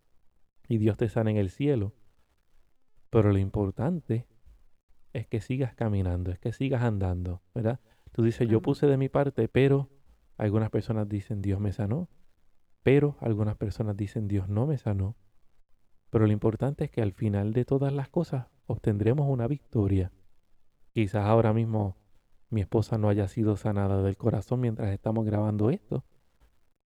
y 0.68 0.78
Dios 0.78 0.96
te 0.96 1.08
sana 1.08 1.30
en 1.30 1.36
el 1.36 1.50
cielo. 1.50 1.94
Pero 3.10 3.32
lo 3.32 3.38
importante 3.38 4.26
es 5.12 5.26
que 5.26 5.40
sigas 5.40 5.74
caminando, 5.74 6.30
es 6.30 6.38
que 6.38 6.52
sigas 6.52 6.82
andando, 6.82 7.42
¿verdad? 7.54 7.80
Tú 8.12 8.22
dices, 8.22 8.48
yo 8.48 8.60
puse 8.62 8.86
de 8.86 8.96
mi 8.96 9.08
parte, 9.08 9.48
pero 9.48 9.90
algunas 10.36 10.70
personas 10.70 11.08
dicen, 11.08 11.42
Dios 11.42 11.60
me 11.60 11.72
sanó. 11.72 12.08
Pero 12.82 13.16
algunas 13.20 13.56
personas 13.56 13.96
dicen, 13.96 14.28
Dios 14.28 14.48
no 14.48 14.66
me 14.66 14.78
sanó. 14.78 15.16
Pero 16.10 16.26
lo 16.26 16.32
importante 16.32 16.84
es 16.84 16.90
que 16.90 17.00
al 17.00 17.12
final 17.12 17.52
de 17.52 17.64
todas 17.64 17.92
las 17.92 18.08
cosas 18.08 18.48
obtendremos 18.66 19.28
una 19.28 19.46
victoria. 19.46 20.12
Quizás 20.92 21.24
ahora 21.24 21.52
mismo 21.52 21.96
mi 22.50 22.60
esposa 22.60 22.98
no 22.98 23.08
haya 23.08 23.28
sido 23.28 23.56
sanada 23.56 24.02
del 24.02 24.18
corazón 24.18 24.60
mientras 24.60 24.92
estamos 24.92 25.24
grabando 25.24 25.70
esto, 25.70 26.04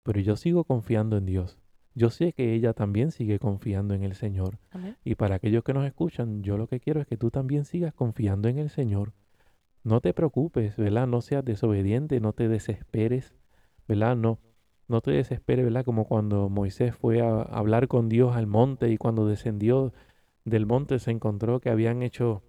pero 0.03 0.21
yo 0.21 0.37
sigo 0.37 0.63
confiando 0.63 1.17
en 1.17 1.25
Dios. 1.25 1.59
Yo 1.97 2.11
sé 2.11 2.31
que 2.31 2.53
ella 2.53 2.73
también 2.73 3.11
sigue 3.11 3.39
confiando 3.39 3.95
en 3.95 4.03
el 4.03 4.13
Señor. 4.13 4.59
Amén. 4.69 4.95
Y 5.03 5.15
para 5.15 5.35
aquellos 5.35 5.63
que 5.63 5.73
nos 5.73 5.83
escuchan, 5.83 6.43
yo 6.43 6.55
lo 6.55 6.67
que 6.67 6.79
quiero 6.79 7.01
es 7.01 7.07
que 7.07 7.17
tú 7.17 7.31
también 7.31 7.65
sigas 7.65 7.91
confiando 7.91 8.49
en 8.49 8.59
el 8.59 8.69
Señor. 8.69 9.13
No 9.83 9.99
te 9.99 10.13
preocupes, 10.13 10.77
¿verdad? 10.77 11.07
No 11.07 11.21
seas 11.21 11.43
desobediente, 11.43 12.19
no 12.19 12.33
te 12.33 12.49
desesperes, 12.49 13.33
¿verdad? 13.87 14.15
No, 14.15 14.37
no 14.87 15.01
te 15.01 15.09
desesperes, 15.09 15.65
¿verdad? 15.65 15.83
Como 15.85 16.05
cuando 16.05 16.49
Moisés 16.49 16.95
fue 16.95 17.21
a 17.21 17.41
hablar 17.41 17.87
con 17.87 18.09
Dios 18.09 18.35
al 18.35 18.45
monte 18.45 18.89
y 18.91 18.97
cuando 18.97 19.25
descendió 19.25 19.91
del 20.45 20.67
monte 20.67 20.99
se 20.99 21.09
encontró 21.09 21.59
que 21.61 21.71
habían 21.71 22.03
hecho, 22.03 22.43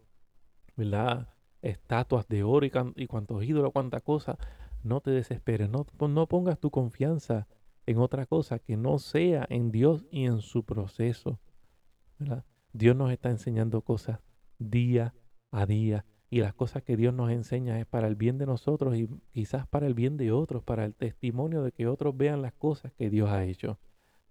¿verdad? 0.76 1.28
Estatuas 1.62 2.28
de 2.28 2.42
oro 2.42 2.66
y, 2.66 2.72
y 2.96 3.06
cuantos 3.06 3.42
ídolos, 3.44 3.72
cuánta 3.72 4.02
cosa. 4.02 4.36
No 4.82 5.00
te 5.00 5.10
desesperes, 5.10 5.70
no, 5.70 5.86
no 6.06 6.26
pongas 6.26 6.58
tu 6.58 6.70
confianza 6.70 7.46
en 7.88 7.98
otra 7.98 8.26
cosa 8.26 8.58
que 8.58 8.76
no 8.76 8.98
sea 8.98 9.46
en 9.48 9.70
Dios 9.70 10.04
y 10.10 10.26
en 10.26 10.42
su 10.42 10.62
proceso. 10.62 11.40
¿verdad? 12.18 12.44
Dios 12.74 12.94
nos 12.94 13.10
está 13.10 13.30
enseñando 13.30 13.80
cosas 13.80 14.20
día 14.58 15.14
a 15.50 15.64
día 15.64 16.04
y 16.28 16.40
las 16.40 16.52
cosas 16.52 16.82
que 16.82 16.98
Dios 16.98 17.14
nos 17.14 17.30
enseña 17.30 17.80
es 17.80 17.86
para 17.86 18.06
el 18.06 18.14
bien 18.14 18.36
de 18.36 18.44
nosotros 18.44 18.94
y 18.94 19.08
quizás 19.32 19.66
para 19.66 19.86
el 19.86 19.94
bien 19.94 20.18
de 20.18 20.32
otros, 20.32 20.62
para 20.62 20.84
el 20.84 20.94
testimonio 20.94 21.62
de 21.62 21.72
que 21.72 21.86
otros 21.86 22.14
vean 22.14 22.42
las 22.42 22.52
cosas 22.52 22.92
que 22.92 23.08
Dios 23.08 23.30
ha 23.30 23.44
hecho. 23.44 23.78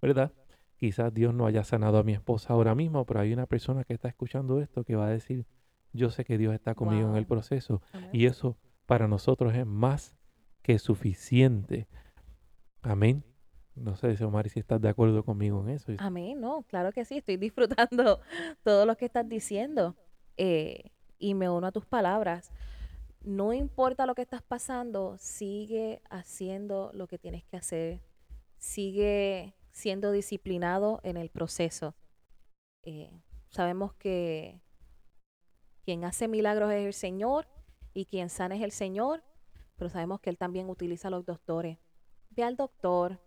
¿Verdad? 0.04 0.32
Quizás 0.76 1.12
Dios 1.12 1.34
no 1.34 1.48
haya 1.48 1.63
sanado 1.63 1.98
a 1.98 2.04
mi 2.04 2.13
esposa 2.13 2.54
ahora 2.54 2.76
mismo, 2.76 3.06
pero 3.06 3.22
hay 3.22 3.34
una 3.34 3.48
persona 3.48 3.84
que 3.84 3.96
está 3.96 4.08
escuchando 4.08 4.62
esto 4.62 4.84
que 4.84 4.96
va 4.96 5.08
a 5.08 5.10
decir, 5.10 5.48
yo 5.93 6.12
sé 6.12 6.26
que 6.26 6.38
Dios 6.38 6.54
está 6.54 6.76
conmigo 6.76 7.10
en 7.10 7.15
el 7.15 7.26
proceso 7.26 7.82
Amén. 7.91 8.12
y 8.13 8.28
eso 8.28 8.56
para 8.86 9.08
nosotros 9.08 9.56
es 9.56 9.65
más 9.65 10.15
que 10.62 10.78
suficiente. 10.78 11.88
Amén. 12.84 13.24
No 13.78 13.96
sé, 13.96 14.24
Omar, 14.24 14.50
si 14.50 14.60
estás 14.60 14.82
de 14.82 14.90
acuerdo 14.90 15.24
conmigo 15.24 15.62
en 15.62 15.70
eso. 15.70 15.94
Amén, 16.00 16.40
no, 16.42 16.63
claro 16.63 16.92
que 16.92 17.06
sí, 17.06 17.18
estoy 17.18 17.38
disfrutando 17.38 18.20
todo 18.63 18.86
lo 18.86 18.98
que 18.98 19.06
estás 19.06 19.28
diciendo 19.28 19.96
eh, 20.36 20.92
y 21.20 21.34
me 21.34 21.50
uno 21.50 21.68
a 21.68 21.72
tus 21.72 21.86
palabras. 21.86 22.52
No 23.22 23.54
importa 23.54 24.06
lo 24.06 24.16
que 24.16 24.22
estás 24.22 24.42
pasando, 24.42 25.16
sigue 25.18 26.02
haciendo 26.10 26.92
lo 26.94 27.08
que 27.08 27.18
tienes 27.18 27.44
que 27.44 27.58
hacer, 27.58 28.02
sigue 28.58 29.54
siendo 29.72 30.12
disciplinado 30.12 31.00
en 31.04 31.18
el 31.18 31.30
proceso. 31.30 31.96
Eh, 32.84 33.12
sabemos 33.50 33.94
que 33.94 34.62
quien 35.84 36.04
hace 36.04 36.28
milagros 36.28 36.72
es 36.72 36.86
el 36.86 36.94
Señor 36.94 37.48
y 37.94 38.06
quien 38.06 38.30
sana 38.30 38.56
es 38.56 38.62
el 38.62 38.72
Señor, 38.72 39.24
pero 39.76 39.90
sabemos 39.90 40.20
que 40.20 40.30
Él 40.30 40.38
también 40.38 40.70
utiliza 40.70 41.10
a 41.10 41.12
los 41.12 41.26
doctores. 41.26 41.78
Ve 42.30 42.44
al 42.44 42.56
doctor, 42.56 43.20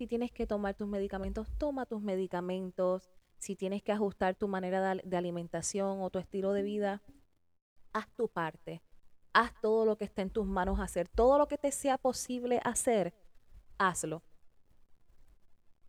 si 0.00 0.06
tienes 0.06 0.32
que 0.32 0.46
tomar 0.46 0.74
tus 0.74 0.88
medicamentos, 0.88 1.46
toma 1.58 1.84
tus 1.84 2.00
medicamentos. 2.00 3.10
Si 3.36 3.54
tienes 3.54 3.82
que 3.82 3.92
ajustar 3.92 4.34
tu 4.34 4.48
manera 4.48 4.80
de, 4.80 4.86
al- 4.88 5.02
de 5.04 5.16
alimentación 5.18 6.00
o 6.00 6.08
tu 6.08 6.18
estilo 6.18 6.54
de 6.54 6.62
vida, 6.62 7.02
haz 7.92 8.08
tu 8.16 8.28
parte. 8.28 8.82
Haz 9.34 9.52
todo 9.60 9.84
lo 9.84 9.98
que 9.98 10.06
esté 10.06 10.22
en 10.22 10.30
tus 10.30 10.46
manos 10.46 10.80
hacer. 10.80 11.06
Todo 11.08 11.36
lo 11.36 11.48
que 11.48 11.58
te 11.58 11.70
sea 11.70 11.98
posible 11.98 12.62
hacer, 12.64 13.14
hazlo. 13.76 14.22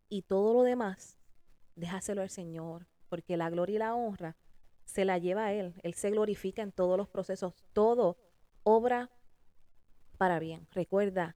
Y 0.10 0.24
todo 0.24 0.54
lo 0.54 0.64
demás, 0.64 1.18
déjaselo 1.76 2.22
al 2.22 2.30
Señor, 2.30 2.88
porque 3.10 3.38
la 3.38 3.50
gloria 3.50 3.76
y 3.76 3.80
la 3.80 3.96
honra 3.96 4.38
se 4.86 5.06
la 5.06 5.18
lleva 5.20 5.46
a 5.46 5.54
Él. 5.54 5.76
Él 5.84 5.94
se 5.94 6.12
glorifica 6.12 6.64
en 6.64 6.72
todos 6.74 6.98
los 6.98 7.10
procesos. 7.10 7.54
Todo 7.74 8.18
obra 8.64 9.10
para 10.18 10.40
bien. 10.40 10.68
Recuerda, 10.72 11.36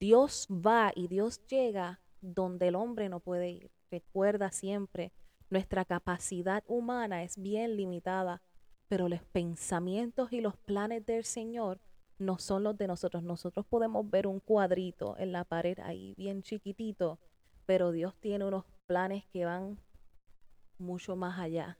Dios 0.00 0.46
va 0.50 0.92
y 0.94 1.08
Dios 1.08 1.44
llega 1.46 2.00
donde 2.20 2.68
el 2.68 2.74
hombre 2.74 3.08
no 3.08 3.20
puede 3.20 3.50
ir. 3.50 3.70
Recuerda 3.90 4.50
siempre, 4.52 5.12
nuestra 5.50 5.84
capacidad 5.84 6.62
humana 6.66 7.22
es 7.22 7.40
bien 7.40 7.76
limitada, 7.76 8.42
pero 8.88 9.08
los 9.08 9.22
pensamientos 9.22 10.32
y 10.32 10.40
los 10.40 10.56
planes 10.56 11.04
del 11.06 11.24
Señor 11.24 11.80
no 12.18 12.38
son 12.38 12.64
los 12.64 12.76
de 12.76 12.86
nosotros. 12.86 13.22
Nosotros 13.22 13.66
podemos 13.66 14.08
ver 14.08 14.26
un 14.26 14.40
cuadrito 14.40 15.16
en 15.18 15.32
la 15.32 15.44
pared 15.44 15.78
ahí 15.80 16.14
bien 16.16 16.42
chiquitito, 16.42 17.18
pero 17.66 17.92
Dios 17.92 18.14
tiene 18.20 18.44
unos 18.44 18.64
planes 18.86 19.24
que 19.32 19.44
van 19.44 19.78
mucho 20.78 21.16
más 21.16 21.38
allá 21.38 21.78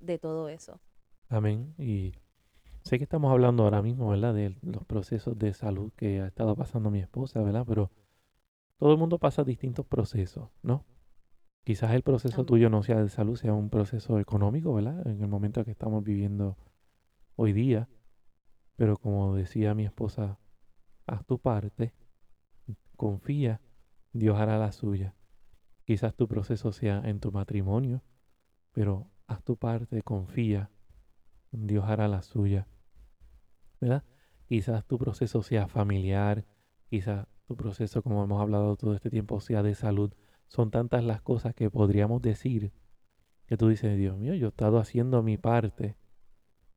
de 0.00 0.18
todo 0.18 0.48
eso. 0.48 0.80
Amén. 1.28 1.74
Sé 2.88 2.96
que 2.96 3.04
estamos 3.04 3.30
hablando 3.30 3.64
ahora 3.64 3.82
mismo, 3.82 4.08
¿verdad? 4.08 4.34
De 4.34 4.56
los 4.62 4.84
procesos 4.84 5.38
de 5.38 5.52
salud 5.52 5.92
que 5.94 6.22
ha 6.22 6.26
estado 6.26 6.56
pasando 6.56 6.90
mi 6.90 7.00
esposa, 7.00 7.42
¿verdad? 7.42 7.64
Pero 7.68 7.90
todo 8.78 8.92
el 8.92 8.98
mundo 8.98 9.18
pasa 9.18 9.44
distintos 9.44 9.86
procesos, 9.86 10.48
¿no? 10.62 10.86
Quizás 11.64 11.92
el 11.92 12.02
proceso 12.02 12.46
tuyo 12.46 12.70
no 12.70 12.82
sea 12.82 13.02
de 13.02 13.10
salud, 13.10 13.36
sea 13.36 13.52
un 13.52 13.68
proceso 13.68 14.18
económico, 14.18 14.72
¿verdad? 14.72 15.06
En 15.06 15.20
el 15.20 15.28
momento 15.28 15.64
que 15.66 15.70
estamos 15.70 16.02
viviendo 16.02 16.56
hoy 17.36 17.52
día. 17.52 17.90
Pero 18.76 18.96
como 18.96 19.34
decía 19.34 19.74
mi 19.74 19.84
esposa, 19.84 20.38
haz 21.06 21.26
tu 21.26 21.38
parte, 21.38 21.92
confía, 22.96 23.60
Dios 24.14 24.38
hará 24.38 24.56
la 24.56 24.72
suya. 24.72 25.14
Quizás 25.84 26.14
tu 26.14 26.26
proceso 26.26 26.72
sea 26.72 27.02
en 27.04 27.20
tu 27.20 27.32
matrimonio, 27.32 28.02
pero 28.72 29.10
haz 29.26 29.42
tu 29.44 29.56
parte, 29.56 30.00
confía, 30.02 30.70
Dios 31.50 31.84
hará 31.84 32.08
la 32.08 32.22
suya. 32.22 32.66
¿Verdad? 33.80 34.04
Quizás 34.46 34.84
tu 34.86 34.98
proceso 34.98 35.42
sea 35.42 35.68
familiar, 35.68 36.44
quizás 36.88 37.26
tu 37.46 37.56
proceso, 37.56 38.02
como 38.02 38.24
hemos 38.24 38.40
hablado 38.40 38.76
todo 38.76 38.94
este 38.94 39.10
tiempo, 39.10 39.40
sea 39.40 39.62
de 39.62 39.74
salud. 39.74 40.12
Son 40.48 40.70
tantas 40.70 41.04
las 41.04 41.20
cosas 41.20 41.54
que 41.54 41.70
podríamos 41.70 42.22
decir 42.22 42.72
que 43.46 43.56
tú 43.56 43.68
dices, 43.68 43.96
Dios 43.96 44.16
mío, 44.18 44.34
yo 44.34 44.46
he 44.46 44.50
estado 44.50 44.78
haciendo 44.78 45.22
mi 45.22 45.38
parte, 45.38 45.96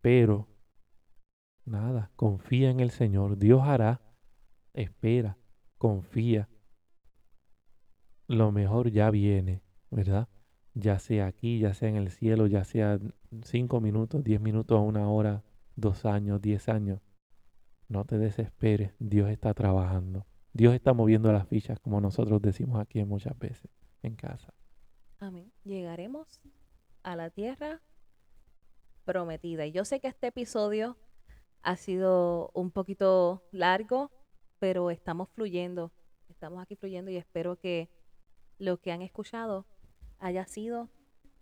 pero 0.01 0.47
nada, 1.65 2.11
confía 2.15 2.69
en 2.69 2.79
el 2.79 2.91
Señor. 2.91 3.37
Dios 3.37 3.61
hará, 3.63 4.01
espera, 4.73 5.37
confía. 5.77 6.47
Lo 8.27 8.53
mejor 8.53 8.91
ya 8.91 9.11
viene, 9.11 9.61
¿verdad? 9.89 10.29
Ya 10.73 10.99
sea 10.99 11.27
aquí, 11.27 11.59
ya 11.59 11.73
sea 11.73 11.89
en 11.89 11.97
el 11.97 12.09
cielo, 12.09 12.47
ya 12.47 12.63
sea 12.63 12.97
cinco 13.43 13.81
minutos, 13.81 14.23
diez 14.23 14.39
minutos, 14.39 14.79
una 14.81 15.09
hora, 15.09 15.43
dos 15.81 16.05
años, 16.05 16.41
diez 16.41 16.69
años. 16.69 17.01
No 17.89 18.05
te 18.05 18.17
desesperes, 18.17 18.93
Dios 18.99 19.29
está 19.29 19.53
trabajando. 19.53 20.25
Dios 20.53 20.73
está 20.73 20.93
moviendo 20.93 21.31
las 21.33 21.47
fichas, 21.47 21.79
como 21.79 21.99
nosotros 21.99 22.41
decimos 22.41 22.79
aquí 22.79 23.03
muchas 23.03 23.37
veces 23.37 23.69
en 24.01 24.15
casa. 24.15 24.53
Amén. 25.19 25.51
Llegaremos 25.63 26.41
a 27.03 27.15
la 27.15 27.29
tierra 27.29 27.81
prometida. 29.05 29.65
Y 29.65 29.71
yo 29.71 29.85
sé 29.85 29.99
que 29.99 30.07
este 30.07 30.27
episodio 30.27 30.97
ha 31.63 31.75
sido 31.75 32.51
un 32.53 32.71
poquito 32.71 33.43
largo, 33.51 34.11
pero 34.59 34.89
estamos 34.89 35.29
fluyendo. 35.29 35.91
Estamos 36.29 36.61
aquí 36.61 36.75
fluyendo 36.75 37.11
y 37.11 37.17
espero 37.17 37.59
que 37.59 37.89
lo 38.57 38.79
que 38.79 38.91
han 38.91 39.01
escuchado 39.01 39.65
haya 40.19 40.45
sido 40.45 40.89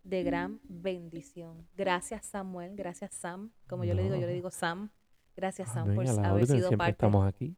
de 0.03 0.23
gran 0.23 0.59
bendición. 0.63 1.67
Gracias 1.75 2.25
Samuel, 2.25 2.75
gracias 2.75 3.13
Sam, 3.13 3.51
como 3.67 3.83
yo 3.83 3.93
le 3.93 4.03
digo, 4.03 4.15
yo 4.15 4.27
le 4.27 4.33
digo 4.33 4.51
Sam. 4.51 4.91
Gracias 5.35 5.71
Sam 5.71 5.95
por 5.95 6.07
haber 6.07 6.43
orden, 6.43 6.47
sido 6.47 6.71
parte. 6.71 6.91
estamos 6.91 7.25
aquí. 7.25 7.55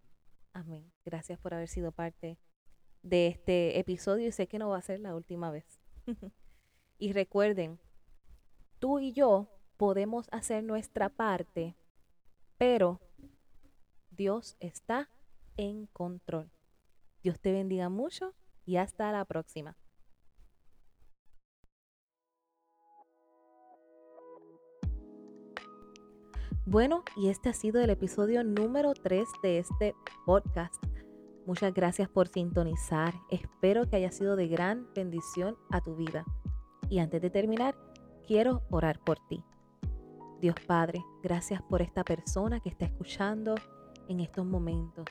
Amén. 0.54 0.92
Gracias 1.04 1.40
por 1.40 1.54
haber 1.54 1.68
sido 1.68 1.92
parte 1.92 2.38
de 3.02 3.28
este 3.28 3.80
episodio 3.80 4.28
y 4.28 4.32
sé 4.32 4.48
que 4.48 4.60
no 4.60 4.70
va 4.70 4.78
a 4.78 4.82
ser 4.82 5.00
la 5.00 5.16
última 5.16 5.50
vez. 5.50 5.80
y 7.00 7.14
recuerden, 7.14 7.80
tú 8.80 9.00
y 9.00 9.14
yo 9.14 9.50
podemos 9.78 10.28
hacer 10.32 10.64
nuestra 10.64 11.10
parte, 11.10 11.76
pero 12.58 13.02
Dios 14.12 14.58
está 14.60 15.10
en 15.58 15.88
control. 15.88 16.52
Dios 17.24 17.40
te 17.40 17.52
bendiga 17.52 17.90
mucho 17.90 18.36
y 18.66 18.78
hasta 18.78 19.12
la 19.12 19.26
próxima. 19.26 19.78
Bueno, 26.72 27.04
y 27.18 27.28
este 27.28 27.50
ha 27.50 27.54
sido 27.54 27.82
el 27.82 27.90
episodio 27.90 28.46
número 28.46 28.94
3 28.94 29.28
de 29.44 29.60
este 29.60 29.94
podcast. 30.26 30.82
Muchas 31.46 31.74
gracias 31.74 32.08
por 32.08 32.30
sintonizar. 32.30 33.14
Espero 33.30 33.90
que 33.90 33.98
haya 33.98 34.10
sido 34.10 34.38
de 34.38 34.48
gran 34.48 34.88
bendición 34.96 35.58
a 35.70 35.82
tu 35.82 35.98
vida. 35.98 36.24
Y 36.90 37.00
antes 37.00 37.22
de 37.22 37.30
terminar, 37.30 37.76
quiero 38.26 38.62
orar 38.70 39.02
por 39.02 39.20
ti. 39.28 39.44
Dios 40.40 40.56
Padre, 40.66 41.04
gracias 41.22 41.62
por 41.62 41.82
esta 41.82 42.06
persona 42.06 42.62
que 42.62 42.70
está 42.70 42.86
escuchando 42.86 43.56
en 44.08 44.22
estos 44.22 44.46
momentos. 44.46 45.08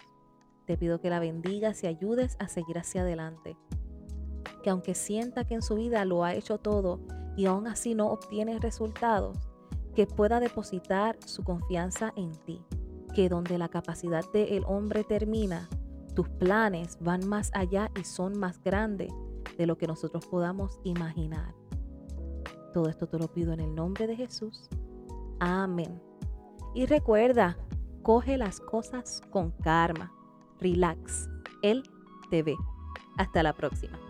Te 0.65 0.79
pido 0.79 1.03
que 1.03 1.11
la 1.11 1.21
bendigas 1.21 1.85
y 1.85 1.89
ayudes 1.89 2.39
a 2.39 2.49
seguir 2.49 2.79
hacia 2.79 3.03
adelante. 3.03 3.59
Que 4.63 4.71
aunque 4.71 4.95
sienta 4.95 5.45
que 5.45 5.57
en 5.57 5.63
su 5.63 5.75
vida 5.75 6.07
lo 6.07 6.25
ha 6.25 6.33
hecho 6.33 6.57
todo 6.57 7.01
y 7.37 7.45
aún 7.45 7.67
así 7.67 7.95
no 7.95 8.07
obtiene 8.07 8.59
resultados, 8.61 9.50
que 9.95 10.07
pueda 10.07 10.41
depositar 10.41 11.17
su 11.25 11.43
confianza 11.45 12.13
en 12.17 12.33
ti. 12.45 12.63
Que 13.15 13.29
donde 13.29 13.59
la 13.59 13.69
capacidad 13.69 14.25
del 14.33 14.65
hombre 14.67 15.05
termina, 15.05 15.69
tus 16.15 16.29
planes 16.29 16.99
van 17.01 17.27
más 17.29 17.51
allá 17.55 17.91
y 17.99 18.05
son 18.05 18.39
más 18.39 18.63
grandes 18.63 19.13
de 19.57 19.67
lo 19.67 19.77
que 19.77 19.87
nosotros 19.87 20.27
podamos 20.27 20.79
imaginar. 20.85 21.55
Todo 22.73 22.89
esto 22.89 23.09
te 23.09 23.19
lo 23.19 23.33
pido 23.33 23.53
en 23.53 23.61
el 23.61 23.75
nombre 23.75 24.07
de 24.07 24.17
Jesús. 24.17 24.69
Amén. 25.41 26.01
Y 26.75 26.87
recuerda, 26.87 27.57
coge 28.03 28.37
las 28.37 28.61
cosas 28.61 29.21
con 29.31 29.51
karma. 29.51 30.13
Relax. 30.61 31.29
Él 31.63 31.83
te 32.31 32.43
ve. 32.43 32.57
Hasta 33.17 33.43
la 33.43 33.53
próxima. 33.55 34.10